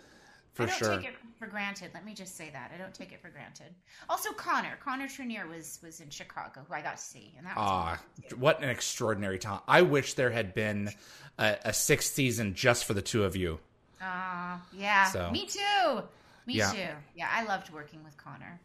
[0.53, 0.97] for I don't sure.
[0.97, 1.91] take it for granted.
[1.93, 3.73] Let me just say that I don't take it for granted.
[4.09, 7.55] Also, Connor, Connor Trinneer was was in Chicago, who I got to see, and that
[7.55, 7.99] was Ah,
[8.37, 9.63] what an extraordinary talent!
[9.67, 10.89] I wish there had been
[11.37, 13.59] a, a sixth season just for the two of you.
[14.01, 15.05] Ah, yeah.
[15.11, 16.01] So- Me too.
[16.47, 16.71] Me Yeah.
[16.71, 16.87] too.
[17.15, 18.59] Yeah, I loved working with Connor.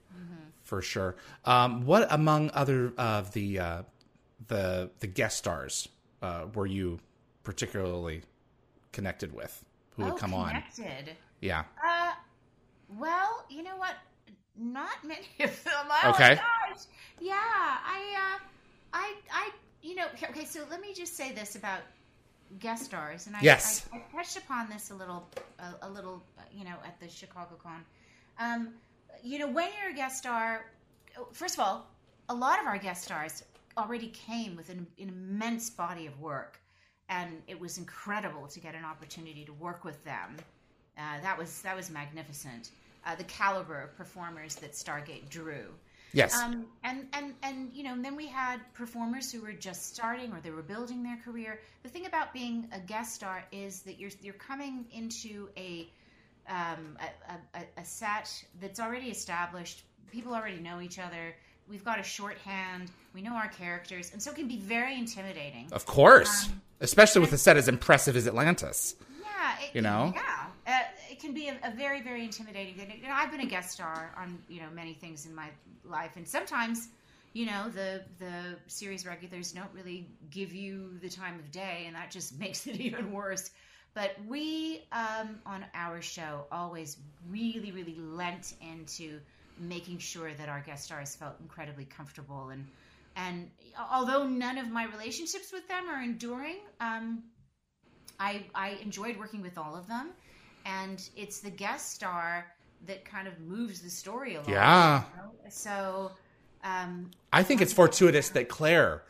[0.62, 1.14] for sure.
[1.44, 3.82] Um, what among other of the uh,
[4.48, 5.88] the the guest stars
[6.22, 6.98] uh, were you
[7.44, 8.22] particularly
[8.92, 9.62] connected with?
[9.96, 10.62] Who would oh, come on?
[11.40, 11.64] Yeah.
[11.84, 12.12] Uh,
[12.98, 13.94] well, you know what?
[14.56, 15.72] Not many of them.
[16.02, 16.30] Oh Okay.
[16.30, 16.84] my gosh.
[17.20, 18.38] Yeah, I, uh,
[18.92, 19.50] I, I,
[19.82, 20.44] you know, okay.
[20.44, 21.80] So let me just say this about
[22.58, 23.88] guest stars, and I, Yes.
[23.92, 26.22] I, I touched upon this a little, a, a little,
[26.52, 27.84] you know, at the Chicago Con.
[28.38, 28.74] Um,
[29.22, 30.66] you know, when you're a guest star,
[31.32, 31.88] first of all,
[32.28, 33.42] a lot of our guest stars
[33.78, 36.60] already came with an, an immense body of work,
[37.08, 40.36] and it was incredible to get an opportunity to work with them.
[40.98, 42.70] Uh, that was that was magnificent.
[43.04, 45.66] Uh, the caliber of performers that Stargate drew.
[46.12, 46.34] Yes.
[46.40, 50.32] Um, and and and you know, and then we had performers who were just starting
[50.32, 51.60] or they were building their career.
[51.82, 55.88] The thing about being a guest star is that you're you're coming into a
[56.48, 56.96] um,
[57.28, 59.82] a, a, a set that's already established.
[60.10, 61.34] People already know each other.
[61.68, 62.90] We've got a shorthand.
[63.12, 65.68] We know our characters, and so it can be very intimidating.
[65.72, 66.46] of course.
[66.46, 68.94] um, Especially with a set as impressive as Atlantis.
[69.20, 70.12] Yeah, it, You know?
[70.14, 70.45] yeah,
[71.26, 72.92] can be a, a very, very intimidating thing.
[73.02, 75.48] You know, I've been a guest star on you know many things in my
[75.84, 76.88] life, and sometimes,
[77.32, 81.96] you know, the the series regulars don't really give you the time of day, and
[81.96, 83.50] that just makes it even worse.
[83.94, 89.18] But we um, on our show always really, really lent into
[89.58, 92.66] making sure that our guest stars felt incredibly comfortable and
[93.16, 93.50] and
[93.90, 97.22] although none of my relationships with them are enduring um,
[98.18, 100.10] I, I enjoyed working with all of them,
[100.66, 102.46] and it's the guest star
[102.86, 104.48] that kind of moves the story along.
[104.50, 105.02] Yeah.
[105.14, 105.30] you know?
[105.48, 106.12] So,
[106.64, 109.02] Um, I think it's fortuitous that Claire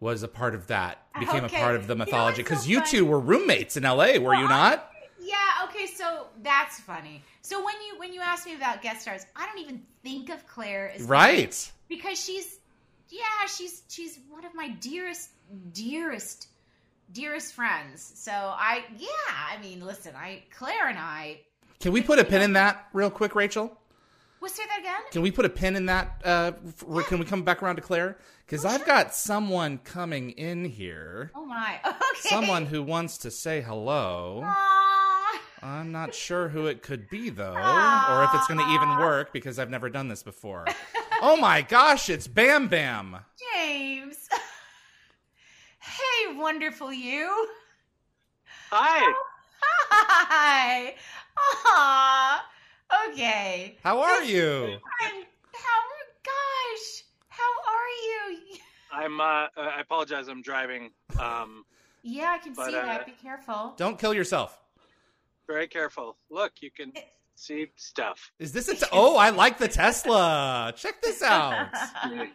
[0.00, 1.56] was a part of that, became Okay.
[1.56, 4.18] a part of the You know mythology so because you two were roommates in L.A.
[4.18, 4.90] Were you Well, not?
[5.20, 5.36] yeah.
[5.64, 5.86] Okay.
[5.86, 7.22] So that's funny.
[7.42, 10.46] So when you when you ask me about guest stars, I don't even think of
[10.46, 11.70] Claire as Right.
[11.88, 12.58] because she's
[13.10, 15.28] yeah she's she's one of my dearest
[15.72, 16.48] dearest
[17.12, 18.12] dearest friends.
[18.16, 19.08] So I yeah
[19.50, 21.40] I mean listen I Claire and I.
[21.80, 23.76] Can we put a pin in that real quick, Rachel?
[24.40, 25.00] We'll say that again.
[25.10, 26.20] Can we put a pin in that?
[26.22, 28.18] Uh, f- can we come back around to Claire?
[28.44, 31.30] Because I've got someone coming in here.
[31.34, 31.80] Oh my.
[32.14, 32.28] Okay.
[32.28, 34.40] Someone who wants to say hello.
[34.44, 35.40] Aw.
[35.62, 39.32] I'm not sure who it could be though, or if it's going to even work
[39.32, 40.66] because I've never done this before.
[41.22, 43.16] oh my gosh, it's Bam Bam.
[43.56, 44.16] James.
[46.34, 47.48] hey, wonderful you.
[48.70, 49.12] Hi.
[49.90, 50.94] Hi.
[51.36, 52.44] Aw.
[53.10, 53.76] Okay.
[53.82, 54.78] How are you?
[55.00, 55.82] I'm how
[56.24, 57.04] gosh.
[57.28, 58.38] How are you?
[58.92, 59.20] I'm.
[59.20, 60.28] Uh, I apologize.
[60.28, 60.90] I'm driving.
[61.20, 61.64] Um,
[62.02, 63.06] Yeah, I can But, see uh, that.
[63.06, 63.74] Be careful.
[63.76, 64.60] Don't kill yourself.
[65.46, 66.16] very careful.
[66.30, 66.92] Look, you can
[67.34, 68.30] see stuff.
[68.38, 68.74] Is this a?
[68.76, 70.72] T- oh, I like the Tesla.
[70.76, 71.68] Check this out.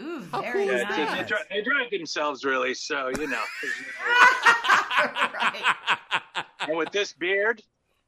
[0.00, 0.96] Ooh, very cool is Yeah, nice.
[0.96, 1.46] they, that?
[1.50, 2.74] they, drive, themselves really.
[2.74, 3.42] So you know.
[5.34, 5.74] right.
[6.60, 7.62] and with this beard,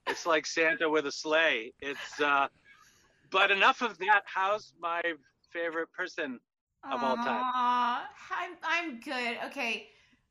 [0.09, 1.73] it's like Santa with a sleigh.
[1.81, 2.21] It's.
[2.21, 2.49] Uh,
[3.31, 4.23] but enough of that.
[4.25, 5.03] How's my
[5.53, 6.41] favorite person
[6.91, 7.41] of all time?
[7.43, 9.39] Aw, I'm I'm good.
[9.47, 9.89] Okay.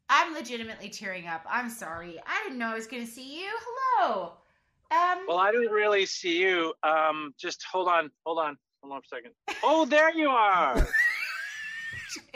[0.09, 1.43] I'm legitimately tearing up.
[1.49, 2.19] I'm sorry.
[2.25, 3.49] I didn't know I was gonna see you.
[3.59, 4.33] Hello.
[4.91, 6.73] Um Well, I didn't really see you.
[6.83, 9.31] Um, just hold on, hold on, hold on a second.
[9.63, 10.87] Oh, there you are.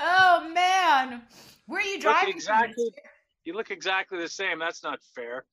[0.00, 1.22] oh man,
[1.66, 2.30] where are you Look driving?
[2.32, 2.36] to?
[2.36, 2.92] exactly.
[3.44, 4.58] You look exactly the same.
[4.58, 5.44] That's not fair.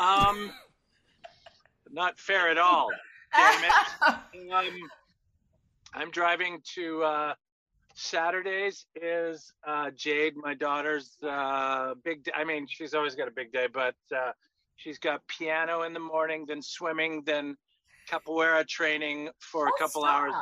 [0.00, 0.50] Um,
[1.90, 2.88] not fair at all.
[3.34, 3.72] Damn it.
[4.52, 4.66] Um,
[5.94, 7.34] I'm driving to uh,
[7.94, 8.86] Saturdays.
[9.00, 12.24] Is uh, Jade, my daughter's uh, big?
[12.24, 12.32] Day.
[12.36, 14.32] I mean, she's always got a big day, but uh,
[14.76, 17.56] she's got piano in the morning, then swimming, then
[18.10, 20.14] capoeira training for Oh, a couple stop.
[20.14, 20.34] hours.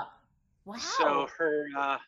[0.64, 0.76] Wow.
[0.76, 1.98] So her uh,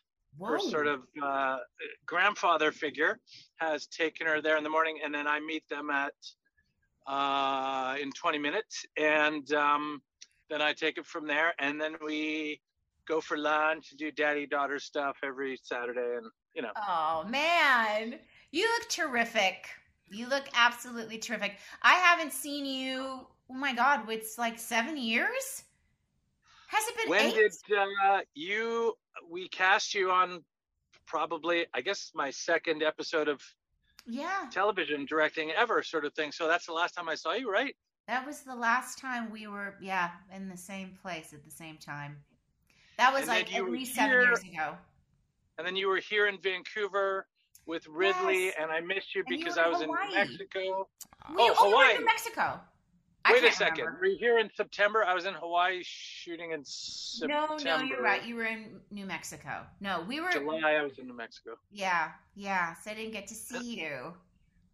[0.41, 1.57] her sort of uh,
[2.05, 3.19] grandfather figure
[3.57, 6.13] has taken her there in the morning, and then I meet them at
[7.07, 10.01] uh, in 20 minutes, and um,
[10.49, 12.59] then I take it from there, and then we
[13.07, 16.71] go for lunch, and do daddy daughter stuff every Saturday, and you know.
[16.75, 18.15] Oh man,
[18.51, 19.67] you look terrific.
[20.09, 21.57] You look absolutely terrific.
[21.81, 23.27] I haven't seen you.
[23.49, 25.63] Oh my god, it's like seven years.
[26.67, 27.35] Has it been When eight?
[27.35, 28.93] did uh, you?
[29.29, 30.43] We cast you on
[31.05, 33.41] probably, I guess, my second episode of
[34.07, 36.31] yeah, television directing ever, sort of thing.
[36.31, 37.75] So that's the last time I saw you, right?
[38.07, 39.75] that was the last time we were.
[39.81, 42.17] Yeah, in the same place at the same time.
[42.97, 44.75] That was And like at least seven years ago.
[45.57, 47.27] And then you were here in Vancouver
[47.65, 48.55] with Ridley, Yes.
[48.59, 50.07] and I missed you And you because were I was Hawaii.
[50.09, 50.87] in Mexico.
[51.29, 51.95] We, Oh, Hawaii.
[51.95, 52.59] in Mexico.
[53.27, 53.85] I Wait a second.
[53.85, 53.99] remember.
[54.01, 55.03] Were you here in September?
[55.03, 57.55] I was in Hawaii shooting in September.
[57.63, 58.23] No, no, you're right.
[58.23, 59.65] You were in New Mexico.
[59.79, 60.29] No, we were.
[60.31, 61.55] July, I was in New Mexico.
[61.71, 62.75] Yeah, yeah.
[62.75, 64.13] So I didn't get to see you.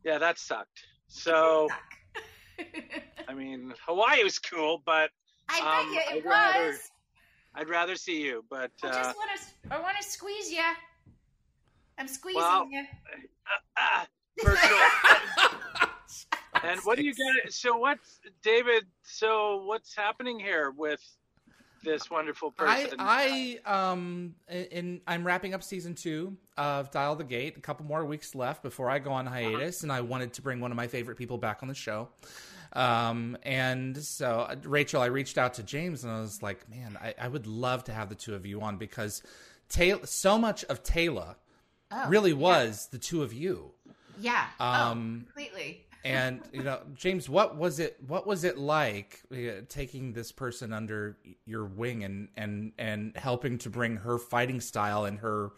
[0.03, 0.83] Yeah, that sucked.
[1.07, 2.67] So, Suck.
[3.29, 5.11] I mean, Hawaii was cool, but
[5.47, 6.91] I Um, bet you it I'd rather- was.
[7.55, 8.43] I'd rather see you.
[8.49, 9.75] But I uh, just want to.
[9.75, 10.63] I want to squeeze you.
[12.01, 12.83] I'm squeezing Well, you.
[13.77, 14.07] ah,
[14.43, 15.89] virtual.
[16.63, 17.53] and what do you got?
[17.53, 18.85] So what's David?
[19.03, 20.99] So what's happening here with
[21.83, 22.95] this wonderful person?
[22.97, 27.55] I um in I'm wrapping up season two of Dial the Gate.
[27.55, 30.59] A couple more weeks left before I go on hiatus, and I wanted to bring
[30.59, 32.09] one of my favorite people back on the show.
[32.73, 36.97] Um and so uh, Rachel, I reached out to James and I was like, man,
[36.99, 39.21] I, I would love to have the two of you on because
[39.69, 41.35] Teyla, so much of Teyla
[41.91, 43.71] Oh, really was the two of you.
[44.19, 44.45] Yeah.
[44.59, 45.85] Um, oh, completely.
[46.03, 50.73] and you know james what was it what was it like uh, taking this person
[50.73, 55.51] under your wing and and and helping to bring her fighting style and her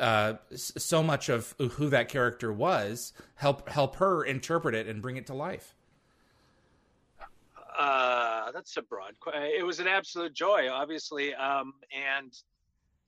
[0.00, 5.16] uh so much of who that character was help help her interpret it and bring
[5.16, 5.76] it to life
[7.78, 9.14] Uh, that's a broad.
[9.20, 11.34] que- It was an absolute joy, obviously.
[11.34, 12.32] Um, and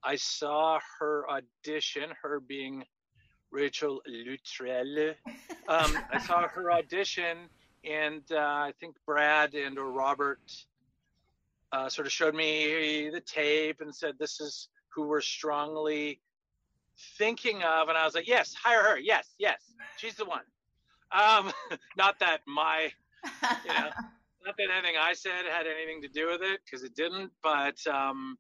[0.07, 2.85] I saw her audition, her being
[3.51, 5.15] Rachel Luttrell.
[5.69, 7.49] Um, I saw her audition,
[7.85, 10.41] and uh, I think Brad and or Robert
[11.73, 16.21] uh, sort of showed me the tape and said, "This is who we're strongly
[17.19, 18.99] thinking of." And I was like, "Yes, hire her.
[18.99, 19.61] Yes, yes,
[19.97, 20.45] she's the one."
[21.11, 21.53] Um,
[21.97, 22.93] not that my
[23.43, 23.91] you know,
[24.47, 27.33] not that anything I said had anything to do with it because it didn't.
[27.43, 28.39] But um,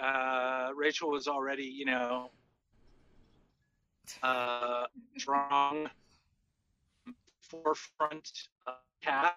[0.00, 2.30] uh, Rachel was already, you know,
[4.22, 4.84] uh,
[5.16, 5.88] strong
[7.40, 8.72] forefront uh,
[9.02, 9.36] cat,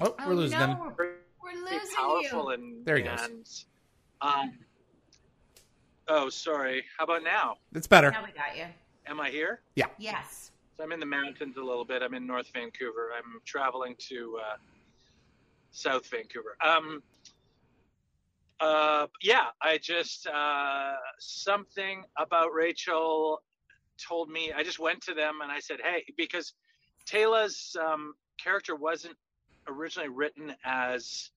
[0.00, 0.70] Oh, Oh, we're losing them.
[0.70, 1.16] no, we're
[1.54, 2.48] losing powerful you.
[2.50, 3.20] and There he goes.
[3.24, 3.48] and,
[4.20, 4.58] Um,
[6.08, 6.84] oh, sorry.
[6.96, 7.56] How about now?
[7.74, 8.10] It's better.
[8.10, 8.66] Now we got you.
[9.06, 9.60] Am I here?
[9.74, 9.86] Yeah.
[9.98, 10.52] Yes.
[10.76, 12.02] So I'm in the mountains a little bit.
[12.02, 13.10] I'm in North Vancouver.
[13.16, 14.56] I'm traveling to uh,
[15.72, 16.56] South Vancouver.
[16.64, 17.02] Um,
[18.60, 23.40] uh, yeah, I just uh, something about Rachel
[23.98, 24.52] told me.
[24.52, 26.54] I just went to them and I said, "Hey," because
[27.06, 29.16] Teyla's um, character wasn't
[29.68, 31.30] originally written as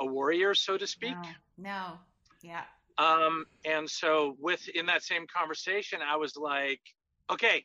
[0.00, 1.16] a warrior, so to speak.
[1.56, 1.70] No.
[1.70, 1.98] no.
[2.42, 2.62] Yeah.
[2.98, 6.80] Um, and so with in that same conversation, I was like,
[7.30, 7.64] okay,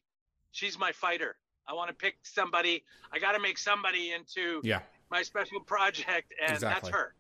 [0.52, 1.36] she's my fighter.
[1.68, 2.84] I want to pick somebody.
[3.12, 4.80] I got to make somebody into Yeah.
[5.12, 6.90] my special project, and Exactly.
[6.92, 7.14] that's her.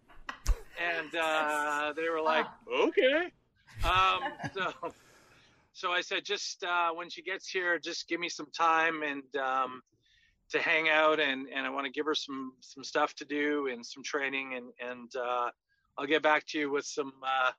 [0.80, 3.32] And uh, they were like, okay.
[3.84, 4.22] Um,
[4.54, 4.72] so,
[5.74, 9.24] so I said, just uh, when she gets here, just give me some time and
[9.36, 9.82] um,
[10.52, 13.68] to hang out, and, and I want to give her some some stuff to do
[13.68, 15.50] and some training, and and uh,
[15.98, 17.52] I'll get back to you with some uh,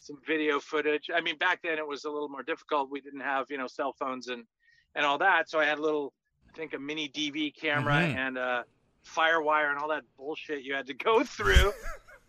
[0.00, 1.10] some video footage.
[1.14, 2.90] I mean, back then it was a little more difficult.
[2.90, 4.44] We didn't have you know cell phones and
[4.96, 6.12] and all that, so I had a little,
[6.52, 8.16] I think, a mini DV camera Mhm.
[8.16, 8.64] and a
[9.04, 11.72] FireWire and all that bullshit you had to go through.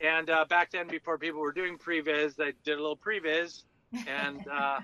[0.05, 3.63] And uh, back then, before people were doing previs, I did a little previs,
[4.07, 4.79] and uh,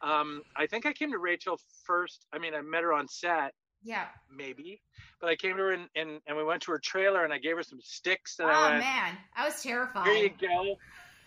[0.00, 2.26] um, I think I came to Rachel first.
[2.32, 4.06] I mean, I met her on set, Yeah.
[4.34, 4.80] maybe,
[5.20, 7.38] but I came to her and, and, and we went to her trailer, and I
[7.38, 10.06] gave her some sticks, and Oh I went, man, I was terrified.
[10.08, 10.76] here you go.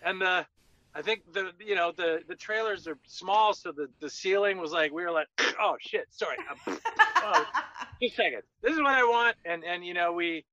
[0.02, 0.46] And the,
[0.94, 4.72] I think the, you know, the, the trailers are small, so the, the ceiling was
[4.72, 5.26] like, we were like,
[5.60, 7.44] oh shit, sorry, oh,
[8.02, 8.42] just a second.
[8.62, 9.36] This is what I want.
[9.44, 10.44] And, and, you know, we,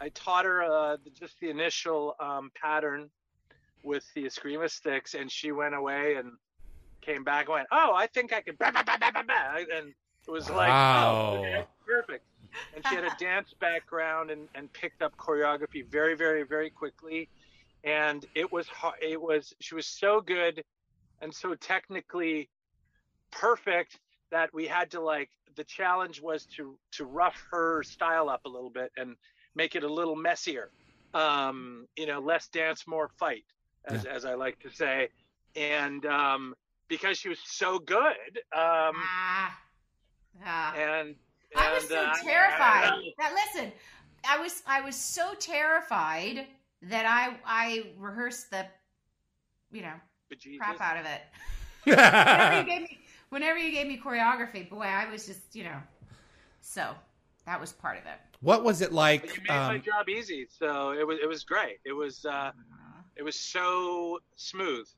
[0.00, 3.10] I taught her, uh, just the initial, um, pattern
[3.82, 6.32] with the Eskrima sticks and she went away and
[7.00, 9.56] came back and went, oh, I think I can, bah, bah, bah, bah, bah, bah.
[9.74, 9.88] and
[10.26, 11.32] it was like, Wow.
[11.32, 12.24] oh, okay, perfect.
[12.74, 17.28] And she had a dance background and, and picked up choreography very, very, very quickly
[17.84, 20.62] and it was har- it was she was so good
[21.22, 22.48] and so technically
[23.30, 23.98] perfect
[24.30, 28.48] that we had to like the challenge was to to rough her style up a
[28.48, 29.16] little bit and
[29.54, 30.70] make it a little messier
[31.14, 33.44] um you know less dance more fight
[33.86, 35.08] as as i like to say
[35.56, 36.54] and um
[36.88, 39.58] because she was so good um ah.
[40.44, 40.74] Ah.
[40.74, 41.14] and
[41.56, 42.84] I was and, so uh, terrified.
[42.84, 43.72] I- that listen,
[44.28, 46.46] I was I was so terrified
[46.82, 48.66] that I I rehearsed the,
[49.72, 49.94] you know,
[50.32, 50.58] bejesus.
[50.58, 51.20] crap out of it.
[51.84, 52.98] Whenever you gave me,
[53.30, 55.78] whenever you gave me choreography, boy, I was just you know,
[56.60, 56.94] so
[57.46, 58.18] that was part of it.
[58.40, 59.36] what was it But like?
[59.36, 62.52] you made my Um, job easy so it was it was great it was uh
[63.16, 64.88] it was so smooth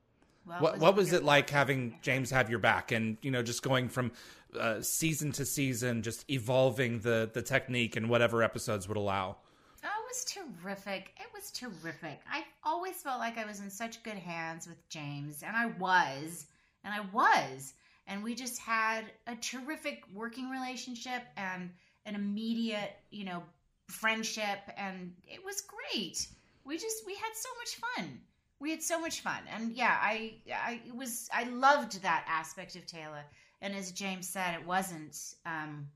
[0.45, 3.43] Well, what it what was it like having James have your back and you know
[3.43, 4.12] just going from
[4.59, 9.36] uh, season to season, just evolving the the technique and whatever episodes would allow?
[9.84, 11.12] Oh, it was terrific.
[11.20, 12.20] It was terrific.
[12.30, 16.47] I always felt like I was in such good hands with James, and I was,
[16.84, 17.74] and I was.
[18.07, 21.70] And we just had a terrific working relationship and
[22.07, 23.42] an immediate, you know,
[23.88, 26.26] friendship, and it was great.
[26.64, 28.20] We just we had so much fun.
[28.61, 32.86] We had so much fun, and yeah, I I was I loved that aspect of
[32.86, 33.22] Teyla.
[33.61, 35.88] And as James said, it wasn't um,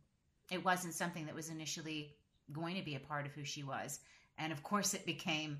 [0.51, 2.15] it wasn't something that was initially
[2.53, 4.01] going to be a part of who she was.
[4.39, 5.59] And of course, it became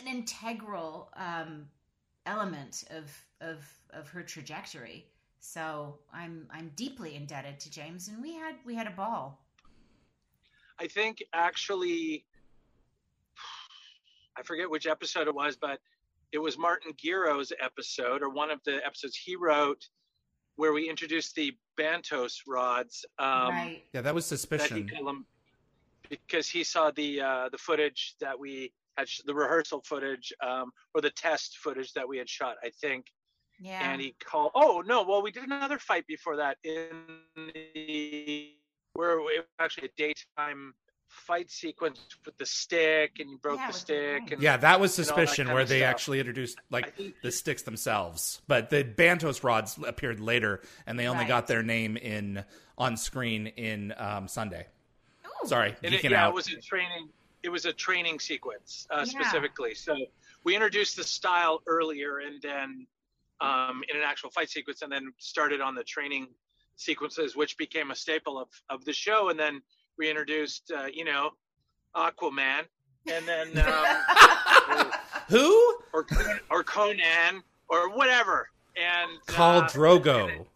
[0.00, 1.66] an integral um,
[2.26, 3.10] element of,
[3.40, 3.58] of,
[3.90, 5.06] of her trajectory.
[5.52, 9.44] So I'm, I'm deeply indebted to James and we had, we had a ball.
[10.78, 12.24] i think actually
[14.38, 15.78] i forget which episode it was but
[16.32, 19.82] it was Martin Gero's episode or one of the episodes he wrote
[20.56, 23.82] where we introduced the bantos rods um right.
[23.92, 25.24] Yeah, that was that he suspicion.
[26.08, 30.70] because he saw the uh the footage that we had sh- the rehearsal footage um
[30.94, 33.06] or the test footage that we had shot i think
[33.62, 33.92] Yeah.
[33.92, 34.50] and he called.
[34.54, 35.02] Oh no!
[35.04, 36.90] Well, we did another fight before that in
[37.36, 38.50] the
[38.94, 40.74] where it was actually a daytime
[41.08, 44.32] fight sequence with the stick, and you broke Yeah, the stick, ring.
[44.32, 45.90] and Yeah, that was and all that suspicion where they stuff.
[45.90, 51.06] actually introduced like think- the sticks themselves, but the Bantos rods appeared later, and they
[51.06, 51.28] only Right.
[51.28, 52.44] got their name in
[52.78, 54.66] on screen in um, Sunday.
[55.26, 55.46] Ooh.
[55.48, 56.30] Sorry, and it, yeah, out.
[56.30, 57.10] it was a training.
[57.42, 59.04] It was a training sequence uh, Yeah.
[59.04, 59.74] specifically.
[59.74, 59.96] So
[60.44, 62.86] we introduced the style earlier, and then
[63.42, 66.28] um, in an actual fight sequence, and then started on the training
[66.76, 69.28] sequences, which became a staple of of the show.
[69.30, 69.60] And then
[69.98, 71.30] we introduced, uh, you know,
[71.96, 72.62] Aquaman,
[73.10, 74.90] and then um,
[75.28, 75.76] Who?
[75.92, 76.06] or
[76.50, 80.46] or Conan or whatever, and Called uh, Drogo.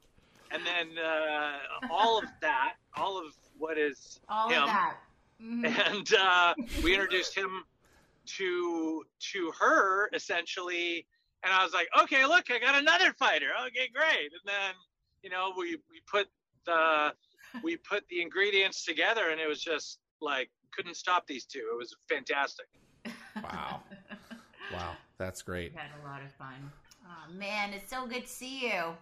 [0.52, 1.58] and then uh,
[1.90, 4.96] all of that, all of what is All him, of that.
[5.42, 5.66] Mhm.
[5.92, 7.64] and uh, we introduced him
[8.36, 11.06] to to her essentially,
[11.44, 13.48] and I was like, okay, look, I got another fighter.
[13.68, 14.32] Okay, great.
[14.32, 14.74] And then
[15.22, 16.28] you know we we put
[16.64, 17.14] the
[17.62, 21.68] we put the ingredients together, and it was just like couldn't stop these two.
[21.72, 22.66] It was fantastic.
[23.42, 23.80] Wow.
[24.72, 24.96] Wow.
[25.18, 25.72] That's great.
[25.72, 26.70] We had a lot of fun.
[27.06, 28.96] Oh man, it's so good to see you.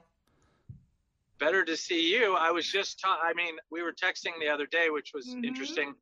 [1.40, 2.36] better to see you.
[2.36, 5.44] I was just, ta- I mean, we were texting the other day, which was Mhm.
[5.44, 5.94] interesting,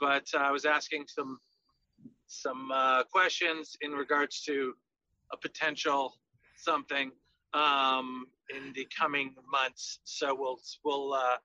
[0.00, 1.38] but uh, I was asking some
[2.26, 4.74] some uh, questions in regards to
[5.32, 6.18] a potential
[6.56, 7.10] something
[7.52, 10.00] um, in the coming months.
[10.04, 11.36] So we'll we'll uh,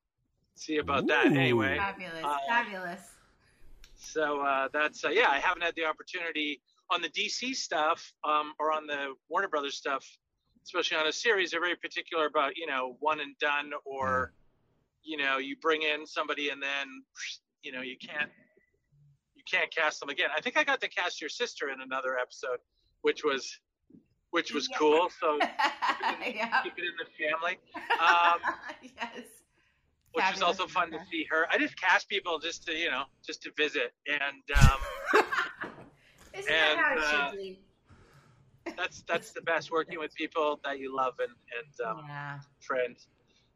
[0.56, 1.78] see about that anyway.
[1.78, 3.02] Fabulous, Uh, fabulous.
[3.96, 5.30] So uh, that's uh, yeah.
[5.30, 6.62] I haven't had the opportunity
[6.92, 10.06] on the DC stuff um, or on the Warner Brothers stuff,
[10.64, 11.52] especially on a series.
[11.52, 14.34] They're very particular about you know one and done, or
[15.04, 16.88] you know you bring in somebody and then
[17.62, 18.32] you know you can't
[19.36, 20.30] you can't cast them again.
[20.36, 22.60] I think I got to cast your sister in another episode,
[23.02, 23.60] which was
[24.32, 24.78] which was Yeah.
[24.78, 25.10] cool.
[25.20, 26.62] So yeah.
[26.64, 27.58] keep it in the family.
[28.00, 28.40] Um,
[28.82, 29.26] yes.
[30.14, 31.48] which is Fabulous, also fun to see her.
[31.52, 34.44] I just cast people just to you know just to visit and.
[34.62, 35.24] Um,
[36.34, 37.60] Isn't And, that how it should be?
[38.78, 42.40] that's that's the best working with people that you love and and um, yeah.
[42.62, 43.08] friends.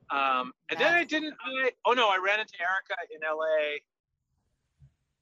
[0.09, 1.36] Um, and then I didn't.
[1.45, 3.82] I oh no, I ran into Erica in L.A.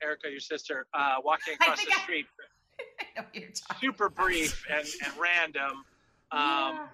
[0.04, 2.44] Erica, your sister, uh, walking across the street, I
[3.22, 5.84] know what you're talking super brief and, and random.
[6.34, 6.88] Um, Yeah.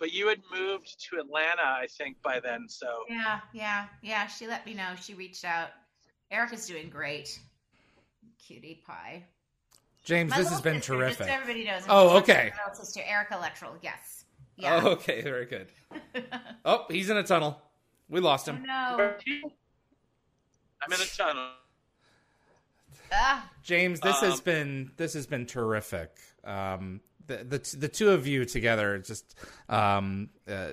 [0.00, 2.68] But you had moved to Atlanta, I think, by then.
[2.68, 4.26] So Yeah, yeah, yeah.
[4.26, 4.88] She let me know.
[5.00, 5.68] She reached out.
[6.32, 7.38] Erica's doing great.
[8.44, 9.22] Cutie pie.
[10.04, 11.18] James, My this has been sister, terrific.
[11.18, 11.82] Just so everybody knows.
[11.88, 12.52] Oh, okay.
[12.66, 13.76] little sister Erica Luttrell.
[13.82, 14.24] Yes.
[14.56, 14.80] Yeah.
[14.82, 15.22] Oh, okay.
[15.22, 15.68] Very good.
[16.64, 17.62] Oh, he's in a tunnel.
[18.08, 18.62] We lost Oh, him.
[18.66, 19.14] no.
[20.82, 21.50] I'm in a tunnel.
[23.12, 26.10] Ah, James, this has Um, been this has been terrific.
[26.44, 29.34] Um, the, the the two of you together, just
[29.68, 30.72] um, uh,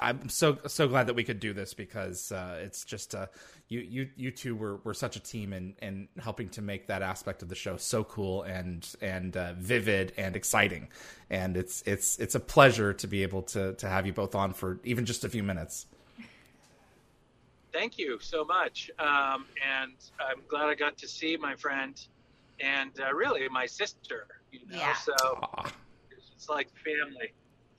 [0.00, 3.26] I'm so so glad that we could do this because uh, it's just uh,
[3.68, 7.02] you you you two were, were such a team in, in helping to make that
[7.02, 10.88] aspect of the show so cool and and uh, vivid and exciting,
[11.28, 14.54] and it's it's it's a pleasure to be able to to have you both on
[14.54, 15.84] for even just a few minutes.
[17.72, 18.90] Thank you so much.
[18.98, 21.94] Um, and I'm glad I got to see my friend
[22.58, 24.26] and uh, really my sister.
[24.52, 24.94] You know, Yeah.
[24.94, 25.70] so Aw.
[26.10, 27.32] it's like family.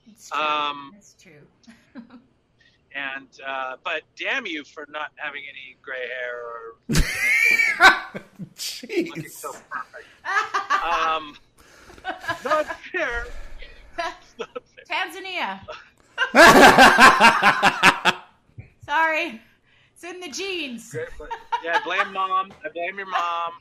[0.06, 0.40] it's true.
[0.40, 1.46] Um, It's true.
[2.94, 7.06] And uh, but damn you for not having any gray hair or looking
[8.54, 9.30] Jeez.
[9.30, 10.08] so perfect.
[10.84, 11.34] Um,
[12.44, 13.24] not fair.
[13.96, 14.46] Not fair.
[14.90, 15.60] Tanzania.
[18.84, 19.40] Sorry.
[20.02, 20.96] It's in the genes.
[21.64, 22.52] Yeah, I blame mom.
[22.64, 23.52] I blame your mom,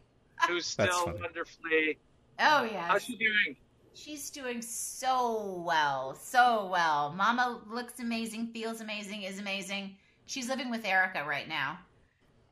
[0.47, 1.99] who's still wonderfully.
[2.39, 2.87] Oh, yeah.
[2.87, 3.55] How's she doing?
[3.93, 7.13] She's doing so well, so well.
[7.15, 9.97] Mama looks amazing, feels amazing, is amazing.
[10.25, 11.77] She's living with Erica right now,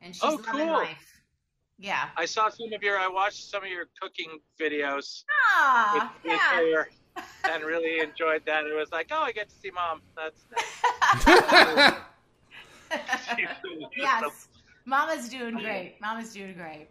[0.00, 0.72] and she's Oh, loving cool.
[0.72, 1.20] life.
[1.80, 2.10] Yeah.
[2.16, 2.96] I saw some of your.
[2.96, 5.26] I watched some of your cooking videos with,
[5.56, 6.60] Ah, with yeah.
[6.60, 6.90] her,
[7.50, 8.66] and really enjoyed that.
[8.66, 10.00] It was like, oh, I get to see mom.
[10.16, 10.44] That's
[11.26, 11.94] nice.
[13.96, 14.48] Yes.
[14.84, 15.96] Mama's doing great.
[16.00, 16.88] Mama's doing great.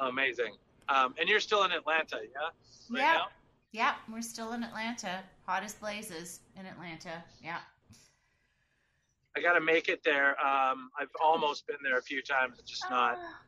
[0.00, 0.54] amazing.
[0.88, 2.48] Um, and you're still in Atlanta, yeah?
[2.90, 3.12] Right Yeah.
[3.14, 3.26] now?
[3.72, 5.20] Yep, we're still in Atlanta.
[5.46, 7.22] Hottest blazes in Atlanta.
[7.42, 7.58] Yeah.
[9.36, 10.30] I got to make it there.
[10.44, 13.42] Um, I've almost been there a few times, just not Ah,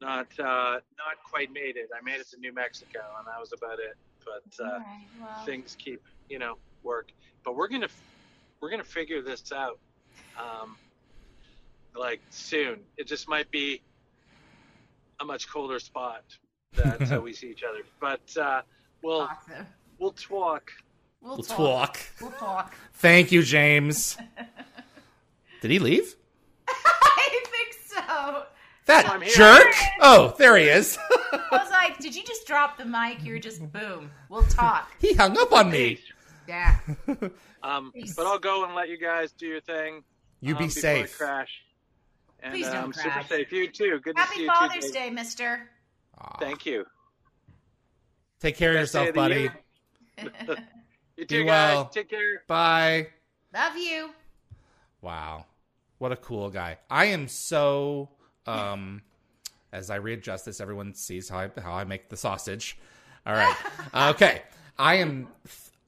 [0.00, 1.90] not uh, not quite made it.
[1.96, 3.96] I made it to New Mexico, and that was about it.
[4.24, 7.10] But uh, right, well, things keep, you know, work.
[7.44, 7.88] But we're gonna
[8.60, 9.80] we're gonna figure this out,
[10.38, 10.76] um,
[11.96, 12.80] like soon.
[12.96, 13.82] It just might be
[15.20, 16.24] a much colder spot
[16.74, 17.80] that uh, we see each other.
[18.00, 18.62] But uh,
[19.02, 19.66] we'll awesome.
[19.98, 20.70] we'll talk.
[21.20, 21.56] We'll, We'll talk.
[21.56, 21.98] talk.
[22.20, 22.74] We'll talk.
[22.94, 24.18] Thank you, James.
[25.62, 26.14] Did he leave?
[26.68, 28.42] I think so.
[28.86, 29.32] That I'm here.
[29.34, 29.74] jerk!
[30.00, 30.98] Oh, there he is.
[31.32, 33.24] I was like, did you just drop the mic?
[33.24, 34.10] You're just boom.
[34.28, 34.90] We'll talk.
[35.00, 35.98] he hung up on me.
[36.46, 36.76] Yeah.
[37.62, 38.14] Um, Peace.
[38.14, 40.04] but I'll go and let you guys do your thing.
[40.44, 41.14] You um, be before safe.
[41.20, 41.48] I crash.
[42.42, 43.28] And Please don't um, super crash.
[43.28, 43.50] safe.
[43.52, 44.00] You too.
[44.04, 44.92] Good to see Happy you Father's too.
[44.92, 45.70] Day, mister.
[46.18, 46.36] Aw.
[46.38, 46.84] Thank you.
[48.40, 49.40] Take care of Best day yourself, of buddy.
[49.40, 50.56] year.
[51.16, 51.74] You Be too, guys.
[51.76, 51.84] well.
[51.90, 52.42] Take care.
[52.48, 53.06] Bye.
[53.54, 54.10] Love you.
[55.00, 55.46] Wow.
[55.98, 56.78] What a cool guy.
[56.90, 58.08] I am so
[58.46, 59.00] um
[59.72, 62.76] as I readjust this, everyone sees how I how I make the sausage.
[63.24, 63.56] All right.
[64.10, 64.42] okay.
[64.76, 65.28] I am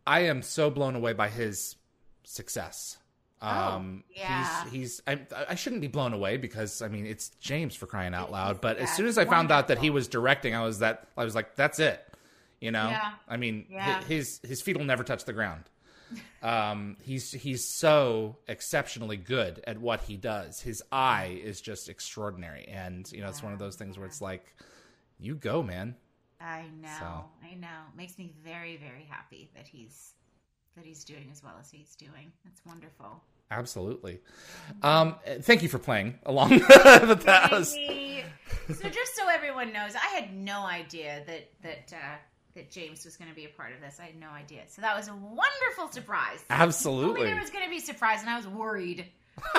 [0.07, 1.75] I am so blown away by his
[2.23, 2.99] success.
[3.47, 4.65] Um Oh, yeah.
[4.65, 5.21] he's he's I
[5.51, 8.79] I shouldn't be blown away because I mean it's James for crying out loud, but
[8.79, 11.35] as soon as I found out that he was directing, I was that I was
[11.35, 12.03] like that's it.
[12.61, 12.89] You know?
[12.89, 13.11] Yeah.
[13.29, 14.03] I mean Yeah.
[14.05, 15.65] his his feet will never touch the ground
[16.43, 22.65] um he's he's so exceptionally good at what he does his eye is just extraordinary
[22.69, 24.55] and you know it's one of those things where it's like
[25.19, 25.95] you go man
[26.41, 26.89] I know.
[26.99, 27.81] So- I know.
[27.97, 30.13] Makes me very, very happy that he's
[30.77, 32.31] that he's doing as well as he's doing.
[32.47, 33.23] It's wonderful.
[33.51, 34.21] Absolutely
[34.83, 37.77] um thank you for playing along with that was-
[38.75, 42.17] so just so everyone knows, I had no idea that that uh,
[42.57, 43.99] that James was going to be a part of this.
[44.01, 44.63] I had no idea.
[44.67, 46.45] So that was a wonderful surprise.
[46.51, 49.07] Absolutely there was going to be a surprise, and I was worried.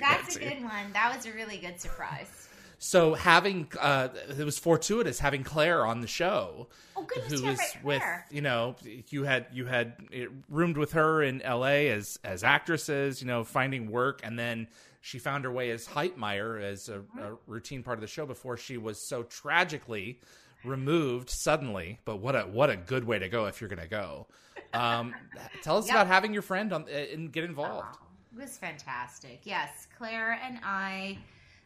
[0.00, 0.92] That's a good one.
[0.92, 2.47] That was a really good surprise.
[2.78, 4.08] So having uh
[4.38, 8.02] it was fortuitous having claire on the show Oh goodness, who yeah, was right with
[8.30, 8.76] you know
[9.10, 11.90] you had you had uh, roomed with her in L.A.
[11.90, 14.68] as as actresses, you know, finding work, and then
[15.00, 18.56] she found her way as Heightmeyer as a, a routine part of the show before
[18.56, 20.20] she was so tragically
[20.64, 21.98] removed suddenly.
[22.04, 24.26] But what a what a good way to go if you're going to go.
[24.72, 25.14] Um,
[25.62, 25.94] tell us Yep.
[25.94, 27.96] about having your friend on uh, and get involved.
[28.00, 28.06] Oh,
[28.36, 29.40] it was fantastic.
[29.44, 31.18] Yes, Claire and I.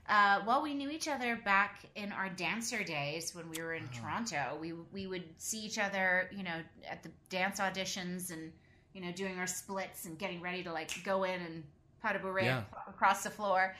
[0.08, 3.86] Uh, well, we knew each other back in our dancer days when we were in
[3.88, 4.58] Toronto.
[4.60, 8.52] We we would see each other, you know, at the dance auditions and
[8.94, 11.62] you know doing our splits and getting ready to like go in and
[12.02, 12.62] pas de bourrée Yeah.
[12.88, 13.76] across the floor.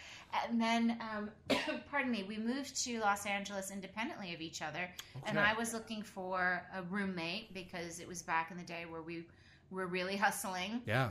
[0.48, 1.30] And then, um,
[1.90, 4.88] pardon me, we moved to Los Angeles independently of each other.
[5.26, 9.02] And I was looking for a roommate because it was back in the day where
[9.02, 9.26] we
[9.70, 11.10] were really hustling Yeah.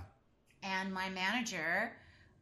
[0.64, 1.92] and my manager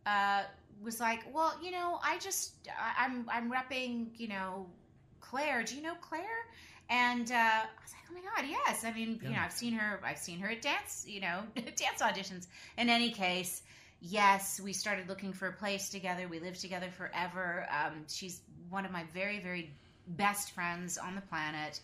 [0.05, 0.43] uh,
[0.83, 4.67] was like, "Well, you know, I just I, I'm I'm repping, you know,
[5.19, 5.63] Claire.
[5.63, 6.23] Do you know Claire?"
[6.89, 8.83] And uh, I was like, "Oh my god, yes!
[8.83, 9.99] I mean, you know, I've seen her.
[10.03, 12.47] I've seen her at dance, you know, dance auditions.
[12.77, 13.63] In any case."
[14.01, 16.25] Yes, we started looking for a place together.
[16.29, 17.67] We lived together forever.
[17.69, 18.39] Um, she's
[18.69, 19.71] one of my very, very
[20.07, 21.81] best friends on the planet.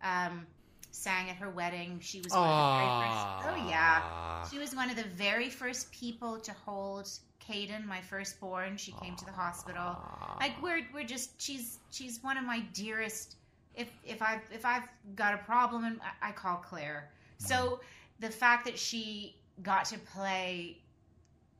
[0.00, 0.46] Um,
[0.92, 1.98] sang at her wedding.
[2.00, 3.66] She was one of the very first.
[3.66, 7.10] Oh yeah, she was one of the very first people to hold
[7.48, 8.76] Caden, my firstborn.
[8.76, 9.96] She came to the hospital.
[10.40, 13.36] Like we're we're just she's she's one of my dearest.
[13.74, 17.10] If if I've if I've got a problem, and I, I call Claire.
[17.38, 17.80] So
[18.20, 20.78] the fact that she got to play,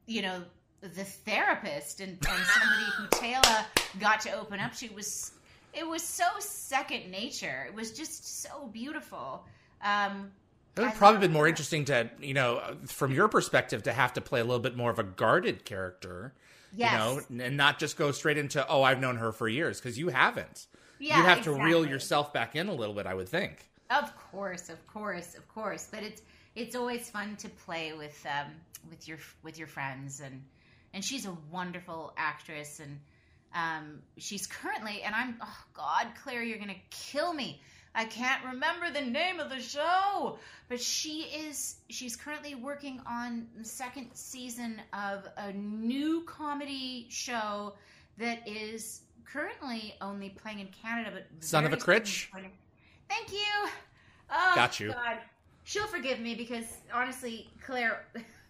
[0.06, 0.42] you know,
[0.80, 3.64] the therapist and, and somebody who Teyla
[3.98, 5.32] got to open up to was
[5.72, 7.66] it was so second nature.
[7.68, 9.44] It was just so beautiful.
[9.82, 10.30] Um,
[10.76, 11.48] It would I probably been more her.
[11.48, 14.90] interesting to, you know, from your perspective, to have to play a little bit more
[14.90, 16.34] of a guarded character,
[16.74, 16.92] Yes.
[17.30, 19.98] you know, and not just go straight into, oh, I've known her for years, because
[19.98, 20.66] you haven't.
[20.98, 23.68] Yeah, you have to reel yourself back in a little bit, I would think.
[23.90, 25.88] Of course, of course, of course.
[25.90, 26.22] But it's
[26.54, 28.50] it's always fun to play with um,
[28.88, 30.42] with your with your friends and
[30.94, 32.98] and she's a wonderful actress and
[33.54, 37.60] um, she's currently and I'm oh God, Claire, you're gonna kill me.
[37.96, 40.38] I can't remember the name of the show,
[40.68, 47.72] but she is she's currently working on the second season of a new comedy show
[48.18, 52.30] that is currently only playing in Canada, but Son of a Critch?
[53.08, 53.70] Thank you.
[54.30, 54.92] Oh, Got you.
[54.92, 55.16] God.
[55.64, 58.04] She'll forgive me because honestly, Claire,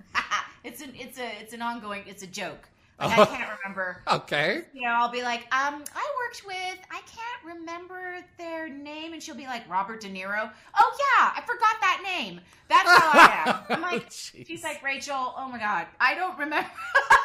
[0.65, 2.69] it's an it's a it's an ongoing it's a joke.
[2.99, 4.03] Like, I can't remember.
[4.11, 4.65] Okay.
[4.73, 9.23] You know, I'll be like, um, I worked with I can't remember their name, and
[9.23, 10.51] she'll be like Robert De Niro.
[10.79, 12.41] Oh yeah, I forgot that name.
[12.69, 13.55] That's how I am.
[13.71, 14.47] I'm like, Jeez.
[14.47, 15.35] she's like Rachel.
[15.37, 16.71] Oh my God, I don't remember.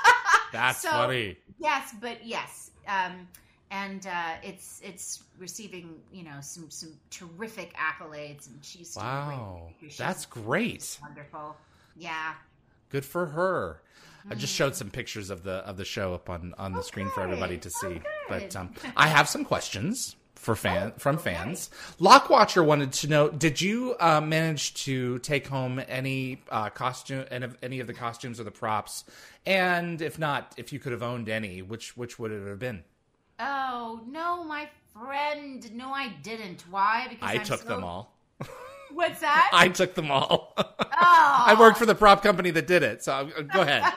[0.52, 1.38] That's So, funny.
[1.60, 3.28] Yes, but yes, um,
[3.70, 9.46] and uh, it's it's receiving you know some some terrific accolades, and she's doing great
[9.46, 9.74] Wow.
[9.80, 11.00] she's That's great.
[11.02, 11.56] wonderful.
[11.96, 12.34] Yeah,
[12.90, 13.82] Good for her.
[14.30, 17.10] I just showed some pictures of the of the show up on on the screen
[17.10, 17.94] for everybody to Oh, see.
[17.96, 18.04] good.
[18.30, 21.70] But um, I have some questions for fan from fans.
[22.00, 27.44] Lockwatcher wanted to know: Did you uh, manage to take home any uh, costume and
[27.44, 29.04] of- any of the costumes or the props?
[29.46, 32.84] And if not, if you could have owned any, which which would it have been?
[33.40, 35.72] Oh no, my friend.
[35.76, 36.64] No, I didn't.
[36.70, 37.08] Why?
[37.10, 38.14] Because I I'm took so- them all.
[38.94, 39.50] What's that?
[39.54, 40.54] I took them all.
[40.58, 43.04] oh, I worked for the prop company that did it.
[43.04, 43.84] So uh, go ahead.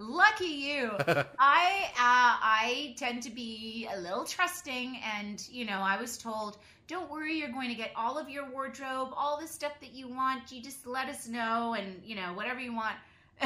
[0.00, 0.92] Lucky you.
[1.38, 6.56] I uh, I tend to be a little trusting, and you know, I was told,
[6.88, 10.08] "Don't worry, you're going to get all of your wardrobe, all the stuff that you
[10.08, 10.50] want.
[10.50, 12.96] You just let us know, and you know, whatever you want."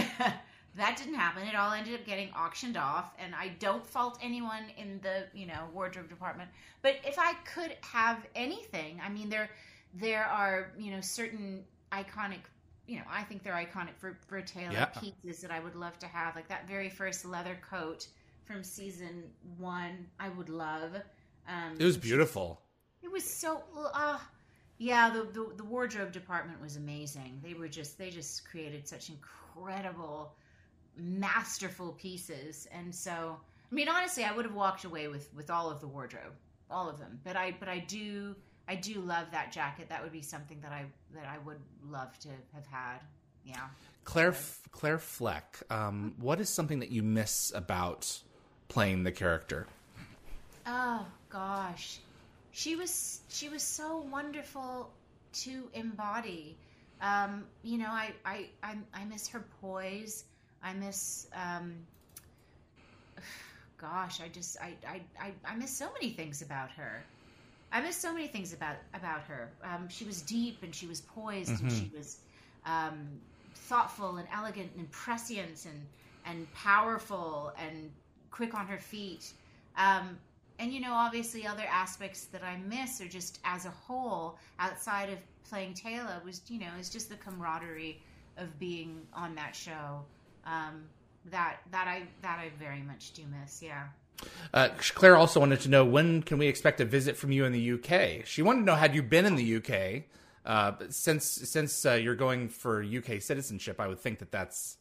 [0.77, 1.43] that didn't happen.
[1.49, 5.47] It all ended up getting auctioned off, and I don't fault anyone in the you
[5.47, 6.51] know wardrobe department.
[6.83, 9.51] But if I could have anything, I mean, there
[9.93, 12.43] there are you know certain iconic.
[12.87, 14.87] You know, I think they're iconic for for Teyla Yeah.
[15.01, 18.07] pieces that I would love to have, like that very first leather coat
[18.45, 19.25] from season
[19.59, 20.07] one.
[20.21, 20.95] I would love.
[21.49, 22.61] Um, It was beautiful.
[23.03, 23.63] it was so
[23.93, 24.19] uh
[24.79, 27.41] yeah, the, the the wardrobe department was amazing.
[27.43, 30.35] They were just they just created such incredible
[30.97, 32.69] masterful pieces.
[32.73, 33.39] And so
[33.71, 36.35] I mean honestly, I would have walked away with with all of the wardrobe,
[36.71, 37.21] all of them.
[37.25, 38.35] But I but I do
[38.69, 39.89] I do love that jacket.
[39.89, 40.85] That would be something that I
[41.15, 41.61] that I would
[41.91, 42.99] love to have had.
[43.45, 43.67] Yeah.
[44.05, 44.35] Claire
[44.73, 45.59] Claire Fleck.
[45.71, 48.21] Um, what is something that you miss about
[48.69, 49.67] playing the character?
[50.67, 51.99] Oh gosh,
[52.53, 54.91] she was she was so wonderful
[55.35, 56.57] to embody.
[57.01, 60.25] Um, you know, I, I I I miss her poise.
[60.63, 61.27] I miss.
[61.35, 61.75] Um,
[63.79, 67.05] gosh, I just I, I I I miss so many things about her.
[67.75, 69.51] I miss so many things about about her.
[69.65, 72.19] Um, she was deep and she was poised and she was
[72.65, 73.09] um,
[73.55, 75.85] thoughtful and elegant and prescient and
[76.25, 77.91] and powerful and
[78.31, 79.33] quick on her feet.
[79.77, 80.17] Um,
[80.61, 85.11] and you know, obviously, other aspects that I miss are just as a whole, outside
[85.11, 85.19] of
[85.51, 88.01] playing Teyla, was you know, is just the camaraderie
[88.37, 90.05] of being on that show.
[90.47, 90.85] Um,
[91.33, 93.61] that that I that I very much do miss.
[93.61, 93.89] Yeah.
[94.53, 97.53] Uh, Claire also wanted to know when can we expect a visit from you in
[97.53, 98.25] the UK.
[98.27, 100.05] She wanted to know had you been in the UK.
[100.47, 104.77] Uh, since since uh, you're going for UK citizenship, I would think that that's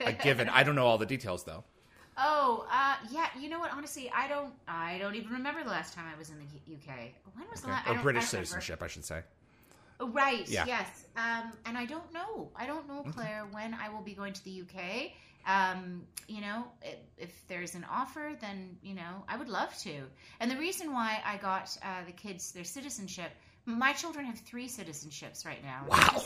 [0.00, 0.48] a given.
[0.50, 1.64] I don't know all the details though.
[2.20, 3.28] Oh, uh, yeah.
[3.38, 3.72] You know what?
[3.72, 4.52] Honestly, I don't.
[4.66, 7.12] I don't even remember the last time I was in the UK.
[7.34, 7.88] When was the last?
[7.88, 8.26] Or British I don't remember.
[8.26, 9.20] citizenship, I should say.
[10.00, 10.48] Right.
[10.48, 10.64] Yeah.
[10.66, 11.04] Yes.
[11.16, 12.50] Um, and I don't know.
[12.56, 15.12] I don't know, Claire, when I will be going to the UK.
[15.48, 19.94] Um, you know, if, if there's an offer, then you know I would love to.
[20.40, 23.30] And the reason why I got uh, the kids their citizenship,
[23.64, 25.86] my children have three citizenships right now.
[25.88, 26.22] Wow.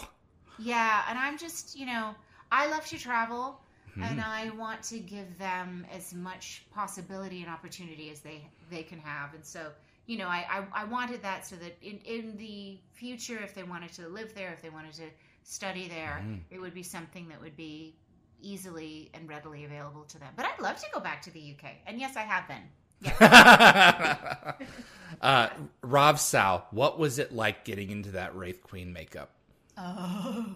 [0.58, 2.14] Yeah, and I'm just, you know,
[2.50, 3.60] I love to travel
[4.00, 8.98] and I want to give them as much possibility and opportunity as they they can
[8.98, 9.34] have.
[9.34, 9.70] And so,
[10.06, 13.62] you know, I I, I wanted that so that in in the future if they
[13.62, 15.08] wanted to live there, if they wanted to
[15.44, 17.94] study there, it would be something that would be
[18.42, 20.32] easily and readily available to them.
[20.36, 21.70] But I'd love to go back to the UK.
[21.86, 22.62] And yes, I have been.
[23.00, 23.20] Yes.
[25.22, 25.48] uh,
[25.82, 29.30] Rob Sal, what was it like getting into that Wraith Queen makeup?
[29.76, 30.46] Oh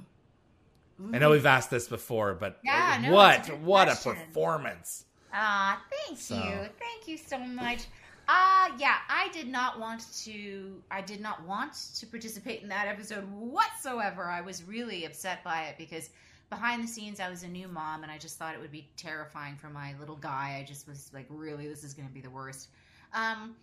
[1.13, 5.05] I know we've asked this before, but Yeah, no, what a what a performance!
[5.33, 6.69] Ah, thank So- you.
[6.79, 7.85] Thank you so much.
[8.29, 12.89] Uh yeah, I did not want to I did not want to participate in that
[12.89, 14.25] episode whatsoever.
[14.25, 16.11] I was really upset by it because
[16.51, 18.89] behind the scenes I was a new mom and I just thought it would be
[18.97, 20.59] terrifying for my little guy.
[20.61, 22.69] I just was like, really, this is gonna be the worst.
[23.13, 23.57] Um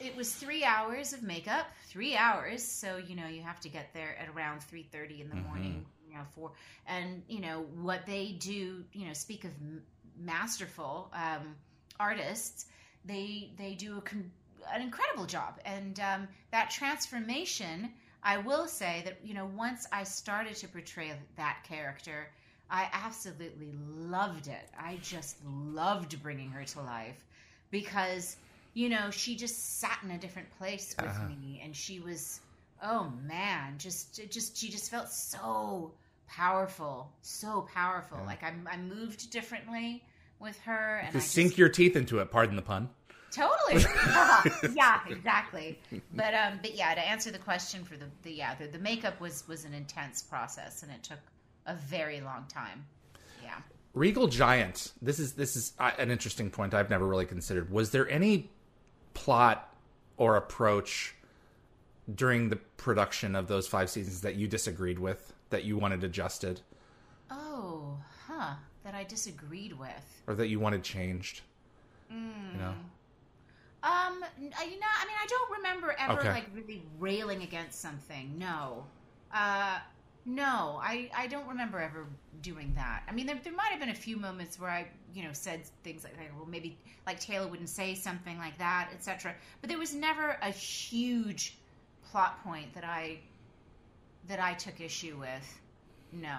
[0.00, 2.62] it was three hours of makeup, three hours.
[2.62, 5.84] So you know you have to get there at around three thirty in the morning.
[6.08, 6.52] You know, for
[6.86, 8.84] and you know what they do.
[8.92, 9.50] You know, speak of
[10.18, 11.56] masterful um,
[11.98, 12.66] artists.
[13.04, 14.30] They they do a con-
[14.72, 17.90] an incredible job, and um, that transformation.
[18.22, 22.28] I will say that you know once I started to portray that character,
[22.70, 24.68] I absolutely loved it.
[24.78, 27.24] I just loved bringing her to life
[27.70, 28.36] because
[28.74, 31.28] you know she just sat in a different place with Uh-huh.
[31.28, 32.40] me and she was
[32.82, 35.92] oh man just it just she just felt so
[36.28, 40.04] powerful so powerful like I, I moved differently
[40.38, 42.90] with her and To I sink just, your teeth into it, pardon the pun.
[43.30, 43.84] Totally
[44.74, 45.78] yeah exactly
[46.14, 49.20] but um but yeah to answer the question for the, the yeah the, the makeup
[49.20, 51.18] was was an intense process and it took
[51.66, 52.84] a very long time
[53.42, 53.58] yeah
[53.94, 54.92] Regal Giant.
[55.02, 57.70] This is this is uh, an interesting point I've never really considered.
[57.70, 58.50] Was there any
[59.14, 59.74] plot
[60.16, 61.14] or approach
[62.14, 66.60] during the production of those five seasons that you disagreed with, that you wanted adjusted,
[67.30, 68.54] oh huh
[68.84, 71.40] that i disagreed with or that you wanted changed?
[72.12, 72.52] Mm.
[72.52, 72.74] You know,
[73.88, 76.30] Um, uh, you know, I mean, I don't remember ever Okay.
[76.30, 78.36] like really railing against something.
[78.38, 78.84] No,
[79.32, 79.78] uh,
[80.26, 82.06] no, I I don't remember ever
[82.42, 83.02] doing that.
[83.08, 85.64] I mean, there, there might have been a few moments where I, you know, said
[85.84, 86.76] things like, well, maybe
[87.06, 89.34] like Teyla wouldn't say something like that, etc.
[89.62, 91.56] But there was never a huge
[92.10, 93.20] plot point that I
[94.28, 95.60] that I took issue with.
[96.12, 96.36] No.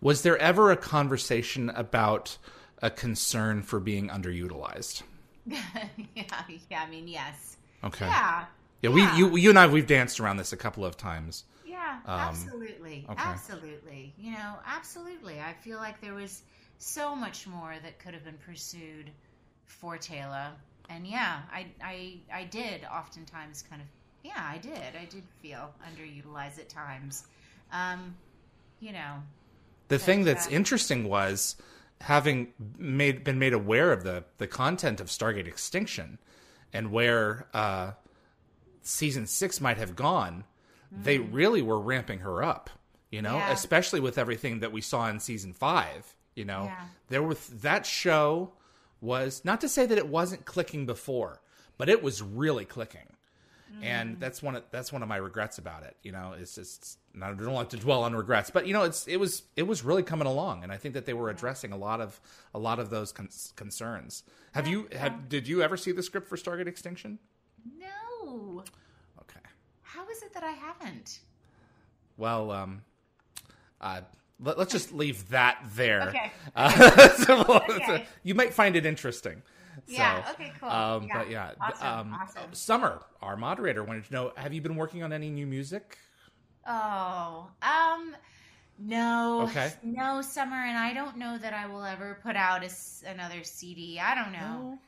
[0.00, 2.36] was there ever a conversation about
[2.82, 5.02] a concern for being underutilized?
[5.46, 6.82] yeah, yeah.
[6.82, 7.56] I mean, yes.
[7.84, 8.06] Okay.
[8.06, 8.44] Yeah.
[8.82, 9.16] Yeah, we Yeah.
[9.16, 11.44] you you and I we've danced around this a couple of times.
[11.64, 13.22] Yeah, Um, absolutely, okay.
[13.22, 14.14] absolutely.
[14.18, 15.40] You know, absolutely.
[15.40, 16.42] I feel like there was
[16.78, 19.10] so much more that could have been pursued
[19.64, 20.50] for Teyla.
[20.90, 23.88] And yeah, I, I, I did oftentimes kind of,
[24.22, 24.96] yeah, I did.
[25.00, 27.24] I did feel underutilized at times.
[27.72, 28.14] Um,
[28.80, 29.22] you know,
[29.88, 31.56] The thing that's uh, interesting was
[32.02, 36.18] having made been made aware of the the content of Stargate Extinction
[36.72, 37.92] and where uh,
[38.82, 40.44] season six might have gone.
[40.94, 42.68] They really were ramping her up,
[43.10, 43.38] you know, Mm.
[43.38, 43.52] Yeah.
[43.52, 46.14] especially with everything that we saw in season five.
[46.34, 46.84] You know, Yeah.
[47.08, 48.52] there was that show
[49.00, 51.40] was not to say that it wasn't clicking before,
[51.78, 53.08] but it was really clicking
[53.72, 53.84] Mm.
[53.84, 55.96] and that's one of that's one of my regrets about it.
[56.02, 59.06] You know, it's just I don't like to dwell on regrets, but you know, it's
[59.08, 61.76] it was it was really coming along, and I think that they were addressing a
[61.76, 62.20] lot of
[62.54, 64.24] a lot of those con- concerns.
[64.52, 67.18] Have you have did you ever see the script for Stargate Extinction?
[67.78, 68.62] no.
[69.20, 69.40] Okay,
[69.82, 71.20] How is it that I haven't?
[72.16, 72.82] well, um,
[73.80, 74.00] uh,
[74.40, 76.08] let, us just leave that there.
[76.08, 76.32] Okay.
[76.56, 78.06] Uh, so, Okay.
[78.22, 79.42] you might find it interesting.
[79.86, 80.68] Yeah, So, okay, cool.
[80.68, 82.52] Um, Yeah, But yeah, awesome, um, awesome.
[82.52, 85.98] Summer, our moderator, wanted to know: Have you been working on any new music?
[86.66, 88.14] Oh, um,
[88.78, 89.48] no.
[89.48, 89.74] Okay.
[89.82, 92.70] No, Summer, and I don't know that I will ever put out a
[93.08, 93.98] another CD.
[94.00, 94.78] I don't know.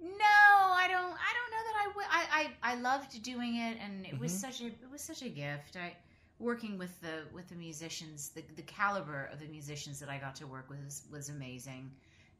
[0.00, 0.36] No,
[0.76, 1.14] I don't.
[1.14, 2.06] I don't know that I will.
[2.10, 4.38] I, I I loved doing it, and it was Mhm.
[4.38, 5.76] such a it was such a gift.
[5.76, 5.96] I
[6.38, 10.36] working with the with the musicians, the the caliber of the musicians that I got
[10.36, 11.90] to work with was, was amazing,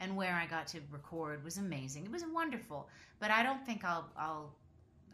[0.05, 2.05] and where I got to record was amazing.
[2.05, 2.89] It was wonderful.
[3.19, 4.53] But I don't think I'll I'll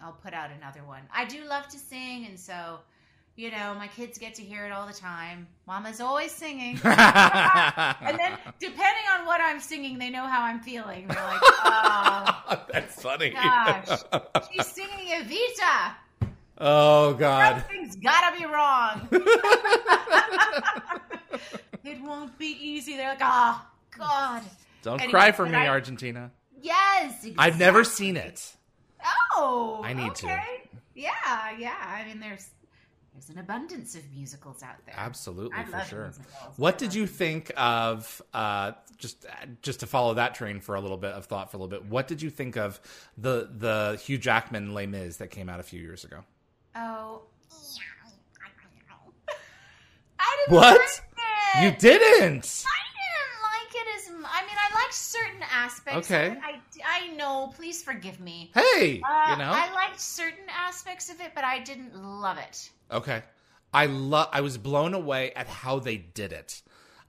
[0.02, 1.02] I'll put out another one.
[1.14, 2.80] I do love to sing, and so.
[3.36, 5.46] You know, my kids get to hear it all the time.
[5.66, 6.78] Mama's always singing.
[6.84, 11.06] and then, depending on what I'm singing, they know how I'm feeling.
[11.08, 13.30] They're like, oh, That's funny.
[13.30, 14.02] gosh.
[14.52, 15.94] she's singing Evita.
[16.58, 17.62] oh God.
[17.62, 19.08] Something's gotta be wrong.
[21.84, 22.96] it won't be easy.
[22.96, 23.64] They're like, oh,
[23.96, 24.42] God.
[24.82, 26.30] Don't Anyway, cry for me, I- Argentina.
[26.62, 27.26] Yes.
[27.38, 28.54] I've never seen it.
[29.34, 30.26] Oh, I need to.
[30.94, 31.10] Yeah,
[31.58, 31.74] yeah.
[31.86, 32.48] I mean, there's
[33.14, 34.94] there's an abundance of musicals out there.
[34.96, 36.02] Absolutely, I for sure.
[36.04, 36.54] musicals.
[36.58, 39.24] What did you think of uh, just
[39.62, 41.88] just to follow that train for a little bit of thought for a little bit?
[41.88, 42.78] What did you think of
[43.16, 46.24] the the Hugh Jackman Les Mis that came out a few years ago?
[46.76, 47.22] Oh.
[50.18, 50.80] I didn't What?
[51.56, 52.64] like You didn't.
[52.66, 54.08] I didn't like it as.
[54.08, 54.24] m-
[54.90, 56.10] I mean, I liked certain aspects.
[56.10, 56.36] Okay.
[56.42, 57.52] I I know.
[57.54, 58.50] Please forgive me.
[58.54, 59.50] Hey, Uh, you know.
[59.52, 62.70] I liked certain aspects of it, but I didn't love it.
[62.90, 63.22] Okay.
[63.72, 66.62] I love I was blown away at how they did it.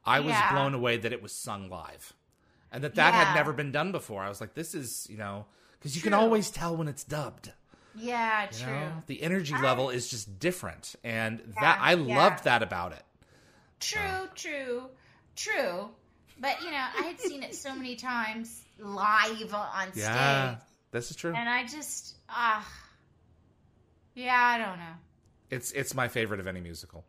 [0.05, 0.51] I was Yeah.
[0.51, 2.13] blown away that it was sung live.
[2.71, 4.23] And that that had never been done before.
[4.23, 5.45] I was like this is, you know,
[5.82, 7.51] cuz you can always tell when it's dubbed.
[7.93, 8.73] Yeah, You true.
[8.73, 9.03] know?
[9.07, 12.17] The energy level is just different and that I yeah.
[12.17, 13.03] loved that about it.
[13.79, 14.89] True, true,
[15.36, 15.89] true.
[16.41, 20.55] But you know, I had seen it so many times live on Yeah.
[20.55, 21.33] stage, This is true.
[21.35, 22.67] and I just ah,
[24.15, 24.93] yeah, I don't know.
[25.49, 27.05] It's it's my favorite of any musical.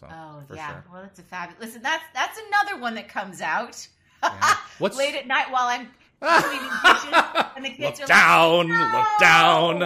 [0.00, 0.84] So, Oh for yeah, sure.
[0.92, 1.60] well, it's a fabulous.
[1.66, 3.86] Listen, that's that's another one that comes out
[4.22, 4.56] Yeah.
[4.78, 5.88] What's late at night while I'm
[6.20, 9.26] cleaning dishes, and the kids look are down, like, look "No!"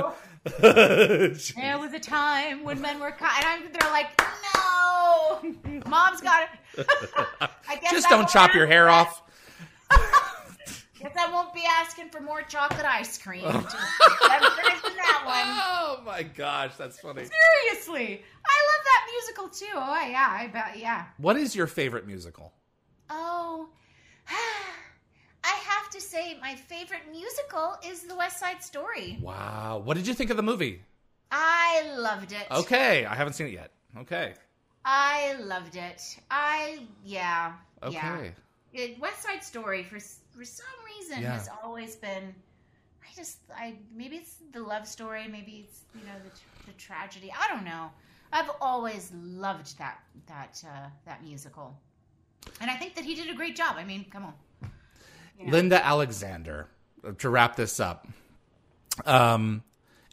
[0.04, 0.12] down.
[1.56, 4.20] There was a time when men were, ki- and I'm, they're like,
[4.54, 5.40] no,
[5.86, 6.48] mom's got it.
[6.78, 9.22] I guess Just I don't chop your hair off.
[11.00, 13.42] Guess I won't be asking for more chocolate ice cream.
[13.44, 13.50] Oh.
[14.22, 15.44] I'm finished that one.
[15.46, 17.24] Oh my gosh, that's funny.
[17.24, 19.74] Seriously, I love that musical too.
[19.74, 20.78] Oh yeah, I bet.
[20.78, 21.06] Yeah.
[21.18, 22.52] What is your favorite musical?
[23.10, 23.68] Oh,
[24.28, 29.18] I have to say, my favorite musical is The West Side Story.
[29.20, 29.82] Wow.
[29.84, 30.82] What did you think of the movie?
[31.32, 32.46] I loved it.
[32.50, 33.72] Okay, I haven't seen it yet.
[33.98, 34.34] Okay.
[34.84, 36.18] I loved it.
[36.30, 37.52] I yeah.
[37.82, 37.94] Okay.
[38.72, 38.80] Yeah.
[38.82, 40.66] It, West Side Story for for some
[40.98, 41.34] reason Yeah.
[41.34, 42.34] has always been.
[43.02, 47.32] I just I maybe it's the love story, maybe it's you know the, the tragedy.
[47.38, 47.90] I don't know.
[48.32, 51.76] I've always loved that that uh, that musical,
[52.60, 53.76] and I think that he did a great job.
[53.78, 54.34] I mean, come on.
[55.38, 55.52] You know.
[55.52, 56.68] Linda Alexander,
[57.18, 58.08] to wrap this up.
[59.06, 59.62] Um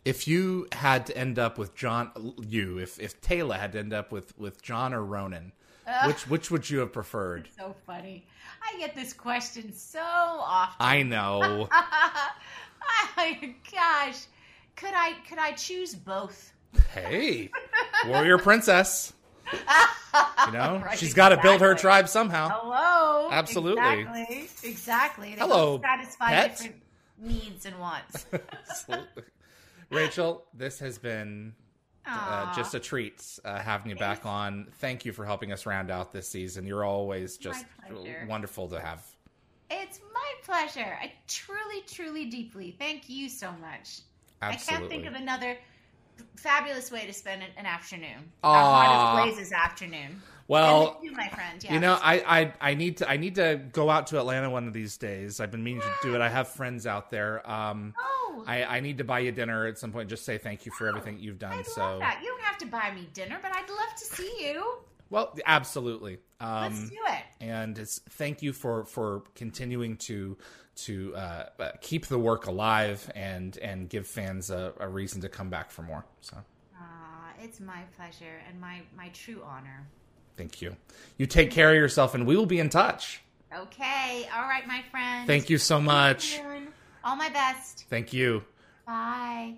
[0.06, 3.94] if you had to end up with John you, if if Taylor had to end
[3.94, 5.52] up with with John or Ronon,
[6.06, 7.50] which which would you have preferred?
[7.58, 8.26] so funny.
[8.62, 10.76] I get this question so often.
[10.80, 11.68] I know.
[11.72, 13.36] oh
[13.74, 14.26] gosh,
[14.76, 16.54] could I could I choose both?
[16.94, 17.50] hey.
[18.08, 19.14] Warrior princess.
[20.48, 22.50] You know, Right, she's got to build her tribe somehow.
[22.52, 23.30] Hello.
[23.32, 24.00] Absolutely.
[24.02, 24.50] Exactly.
[24.70, 25.30] Exactly.
[25.36, 26.50] They Hello, satisfy pet.
[26.58, 26.76] different
[27.20, 28.26] needs and wants.
[29.90, 31.54] Rachel, this has been
[32.06, 34.68] uh, just a treat uh, having you back on.
[34.80, 36.66] Thank you for helping us round out this season.
[36.66, 37.66] You're always just
[38.28, 39.06] wonderful to have.
[39.72, 40.98] It's my pleasure.
[41.02, 44.02] I truly, truly, deeply thank you so much.
[44.42, 45.58] I can't think of another
[46.36, 48.32] fabulous way to spend an, afternoon.
[48.44, 48.52] Aw.
[48.52, 50.22] A heart of blazes afternoon.
[50.50, 51.64] Well, you, my friend.
[51.64, 51.72] Yes.
[51.72, 52.16] You know, I,
[52.60, 55.40] I I need to I need to go out to Atlanta one of these days.
[55.40, 56.22] I've been meaning to do it.
[56.22, 57.50] I have friends out there.
[57.50, 60.10] Um, Oh, I, I need to buy you dinner at some point.
[60.10, 61.54] Just say thank you for everything you've done.
[61.60, 62.20] I'd so, love that.
[62.24, 64.78] You don't have to buy me dinner, but I'd love to see you.
[65.10, 66.20] well, absolutely.
[66.40, 67.24] Um, Let's do it.
[67.42, 70.38] and it's thank you for for continuing to
[70.78, 75.30] to uh, uh, keep the work alive and and give fans a, a reason to
[75.30, 76.06] come back for more.
[76.22, 76.38] So,
[76.80, 79.86] Ah, it's my pleasure and my my true honor.
[80.40, 80.78] Thank you.
[81.18, 83.22] You take care of yourself, and we will be in touch.
[83.54, 85.28] Okay, all right, my friend.
[85.28, 86.40] Thank you so much.
[87.04, 87.86] All my best.
[87.90, 88.44] Thank you.
[88.88, 89.56] Bye.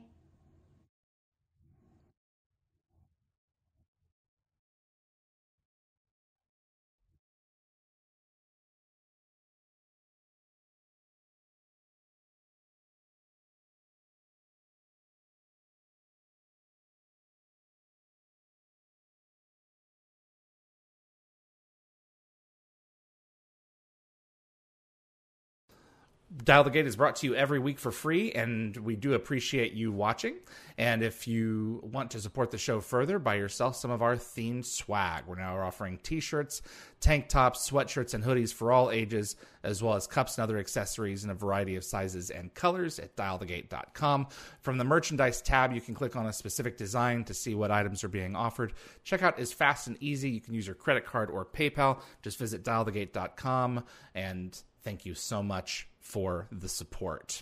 [26.37, 29.73] Dial the Gate is brought to you every week for free, and we do appreciate
[29.73, 30.37] you watching.
[30.77, 34.63] And if you want to support the show further, buy yourself some of our themed
[34.63, 35.25] swag.
[35.27, 36.61] We're now offering t shirts,
[37.01, 41.25] tank tops, sweatshirts, and hoodies for all ages, as well as cups and other accessories
[41.25, 44.27] in a variety of sizes and colors at dialthegate.com.
[44.61, 48.05] From the merchandise tab, you can click on a specific design to see what items
[48.05, 48.71] are being offered.
[49.05, 50.29] Checkout is fast and easy.
[50.29, 51.99] You can use your credit card or PayPal.
[52.21, 53.83] Just visit dialthegate.com
[54.15, 57.41] and thank you so much for the support.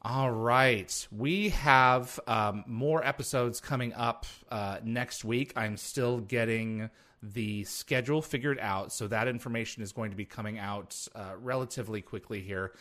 [0.00, 1.06] All right.
[1.12, 5.52] We have um, more episodes coming up uh, next week.
[5.54, 6.90] I'm still getting
[7.22, 12.02] the schedule figured out, so that information is going to be coming out uh, relatively
[12.02, 12.72] quickly here.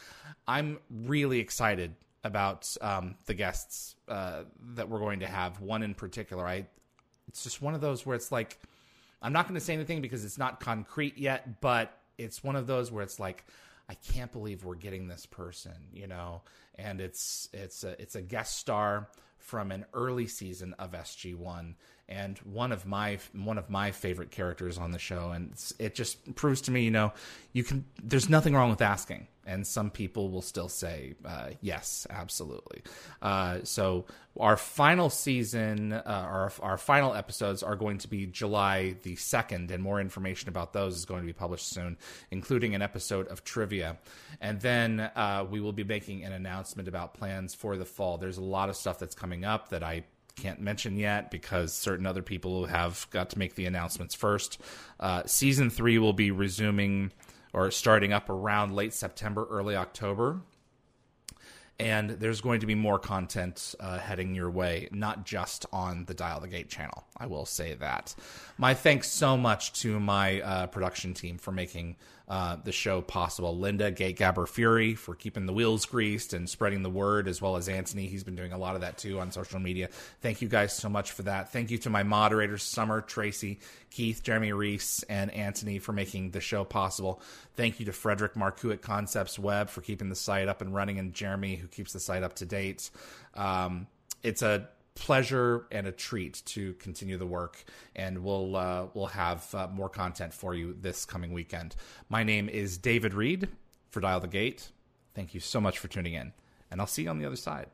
[0.47, 1.93] I'm really excited
[2.23, 4.43] about um, the guests uh,
[4.73, 5.61] that we're going to have.
[5.61, 6.65] One in particular, I
[7.27, 8.59] it's just one of those where it's like
[9.21, 12.65] I'm not going to say anything because it's not concrete yet, but it's one of
[12.65, 13.45] those where it's like
[13.91, 16.43] I can't believe we're getting this person, you know,
[16.75, 21.75] and it's it's a, it's a guest star from an early season of SG1
[22.07, 25.31] and one of my one of my favorite characters on the show.
[25.31, 27.11] And it just proves to me, you know,
[27.51, 32.05] you can there's nothing wrong with asking and some people will still say uh, yes,
[32.09, 32.83] absolutely.
[33.21, 34.05] Uh, so
[34.39, 39.71] our final season, uh, our our final episodes are going to be July the second,
[39.71, 41.97] and more information about those is going to be published soon,
[42.29, 43.97] including an episode of trivia,
[44.39, 48.17] and then uh, we will be making an announcement about plans for the fall.
[48.17, 50.03] There's a lot of stuff that's coming up that I
[50.35, 54.59] can't mention yet because certain other people have got to make the announcements first.
[54.99, 57.11] Uh, season three will be resuming
[57.53, 60.41] or starting up around late September, early October.
[61.79, 66.13] And there's going to be more content uh, heading your way, not just on the
[66.13, 67.05] Dial the Gate channel.
[67.17, 68.13] I will say that.
[68.59, 71.95] My thanks so much to my uh, production team for making
[72.31, 73.57] uh, the show possible.
[73.57, 77.57] Linda Gate Gabber Fury for keeping the wheels greased and spreading the word, as well
[77.57, 78.07] as Anthony.
[78.07, 79.89] He's been doing a lot of that too on social media.
[80.21, 81.51] Thank you guys so much for that.
[81.51, 83.59] Thank you to my moderators, Summer, Tracy,
[83.89, 87.21] Keith, Jeremy Reese, and Anthony for making the show possible.
[87.57, 90.99] Thank you to Frederick Marcoux at Concepts Web for keeping the site up and running,
[90.99, 92.91] and Jeremy who keeps the site up to date.
[93.35, 93.87] Um,
[94.23, 97.63] it's a pleasure and a treat to continue the work
[97.95, 101.75] and we'll uh, we'll have uh, more content for you this coming weekend.
[102.09, 103.47] My name is david read
[103.89, 104.71] for dial the gate.
[105.13, 106.33] Thank you so much for tuning in
[106.69, 107.67] and i'll see you on the other side.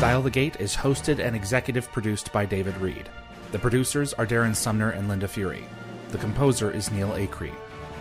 [0.00, 3.08] Dial the gate is hosted and executive produced by david read.
[3.52, 5.64] The producers are darren sumner and linda fury.
[6.10, 7.54] The composer is neil acree.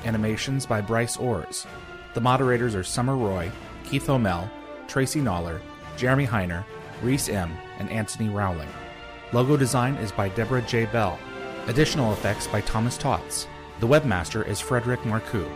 [0.06, 1.68] Animations by bryce ors
[2.14, 3.50] the moderators are summer roy
[3.86, 4.52] keith o'mell
[4.88, 5.62] tracy Noller,
[6.02, 6.66] Jeremy Heiner,
[7.04, 8.68] Reese M., and Anthony Rowling.
[9.34, 10.86] Logo design is by Deborah J.
[10.86, 11.20] Bell.
[11.68, 13.46] Additional effects by Thomas Tots.
[13.82, 15.48] The webmaster is Frederick Marcoux.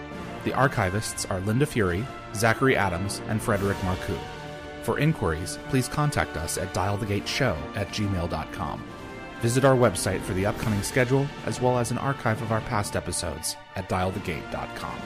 [0.44, 4.20] The archivists are Linda Fury, Zachary Adams, and Frederick Marcoux.
[4.84, 8.84] For inquiries, please contact us at dialthegateshow at gmail.com.
[9.42, 12.96] Visit our website for the upcoming schedule as well as an archive of our past
[12.96, 15.00] episodes at dialthegate.com.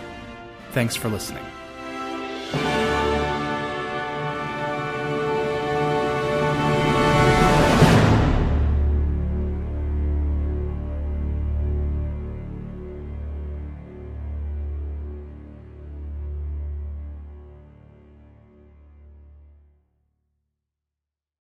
[0.73, 1.45] Thanks for listening.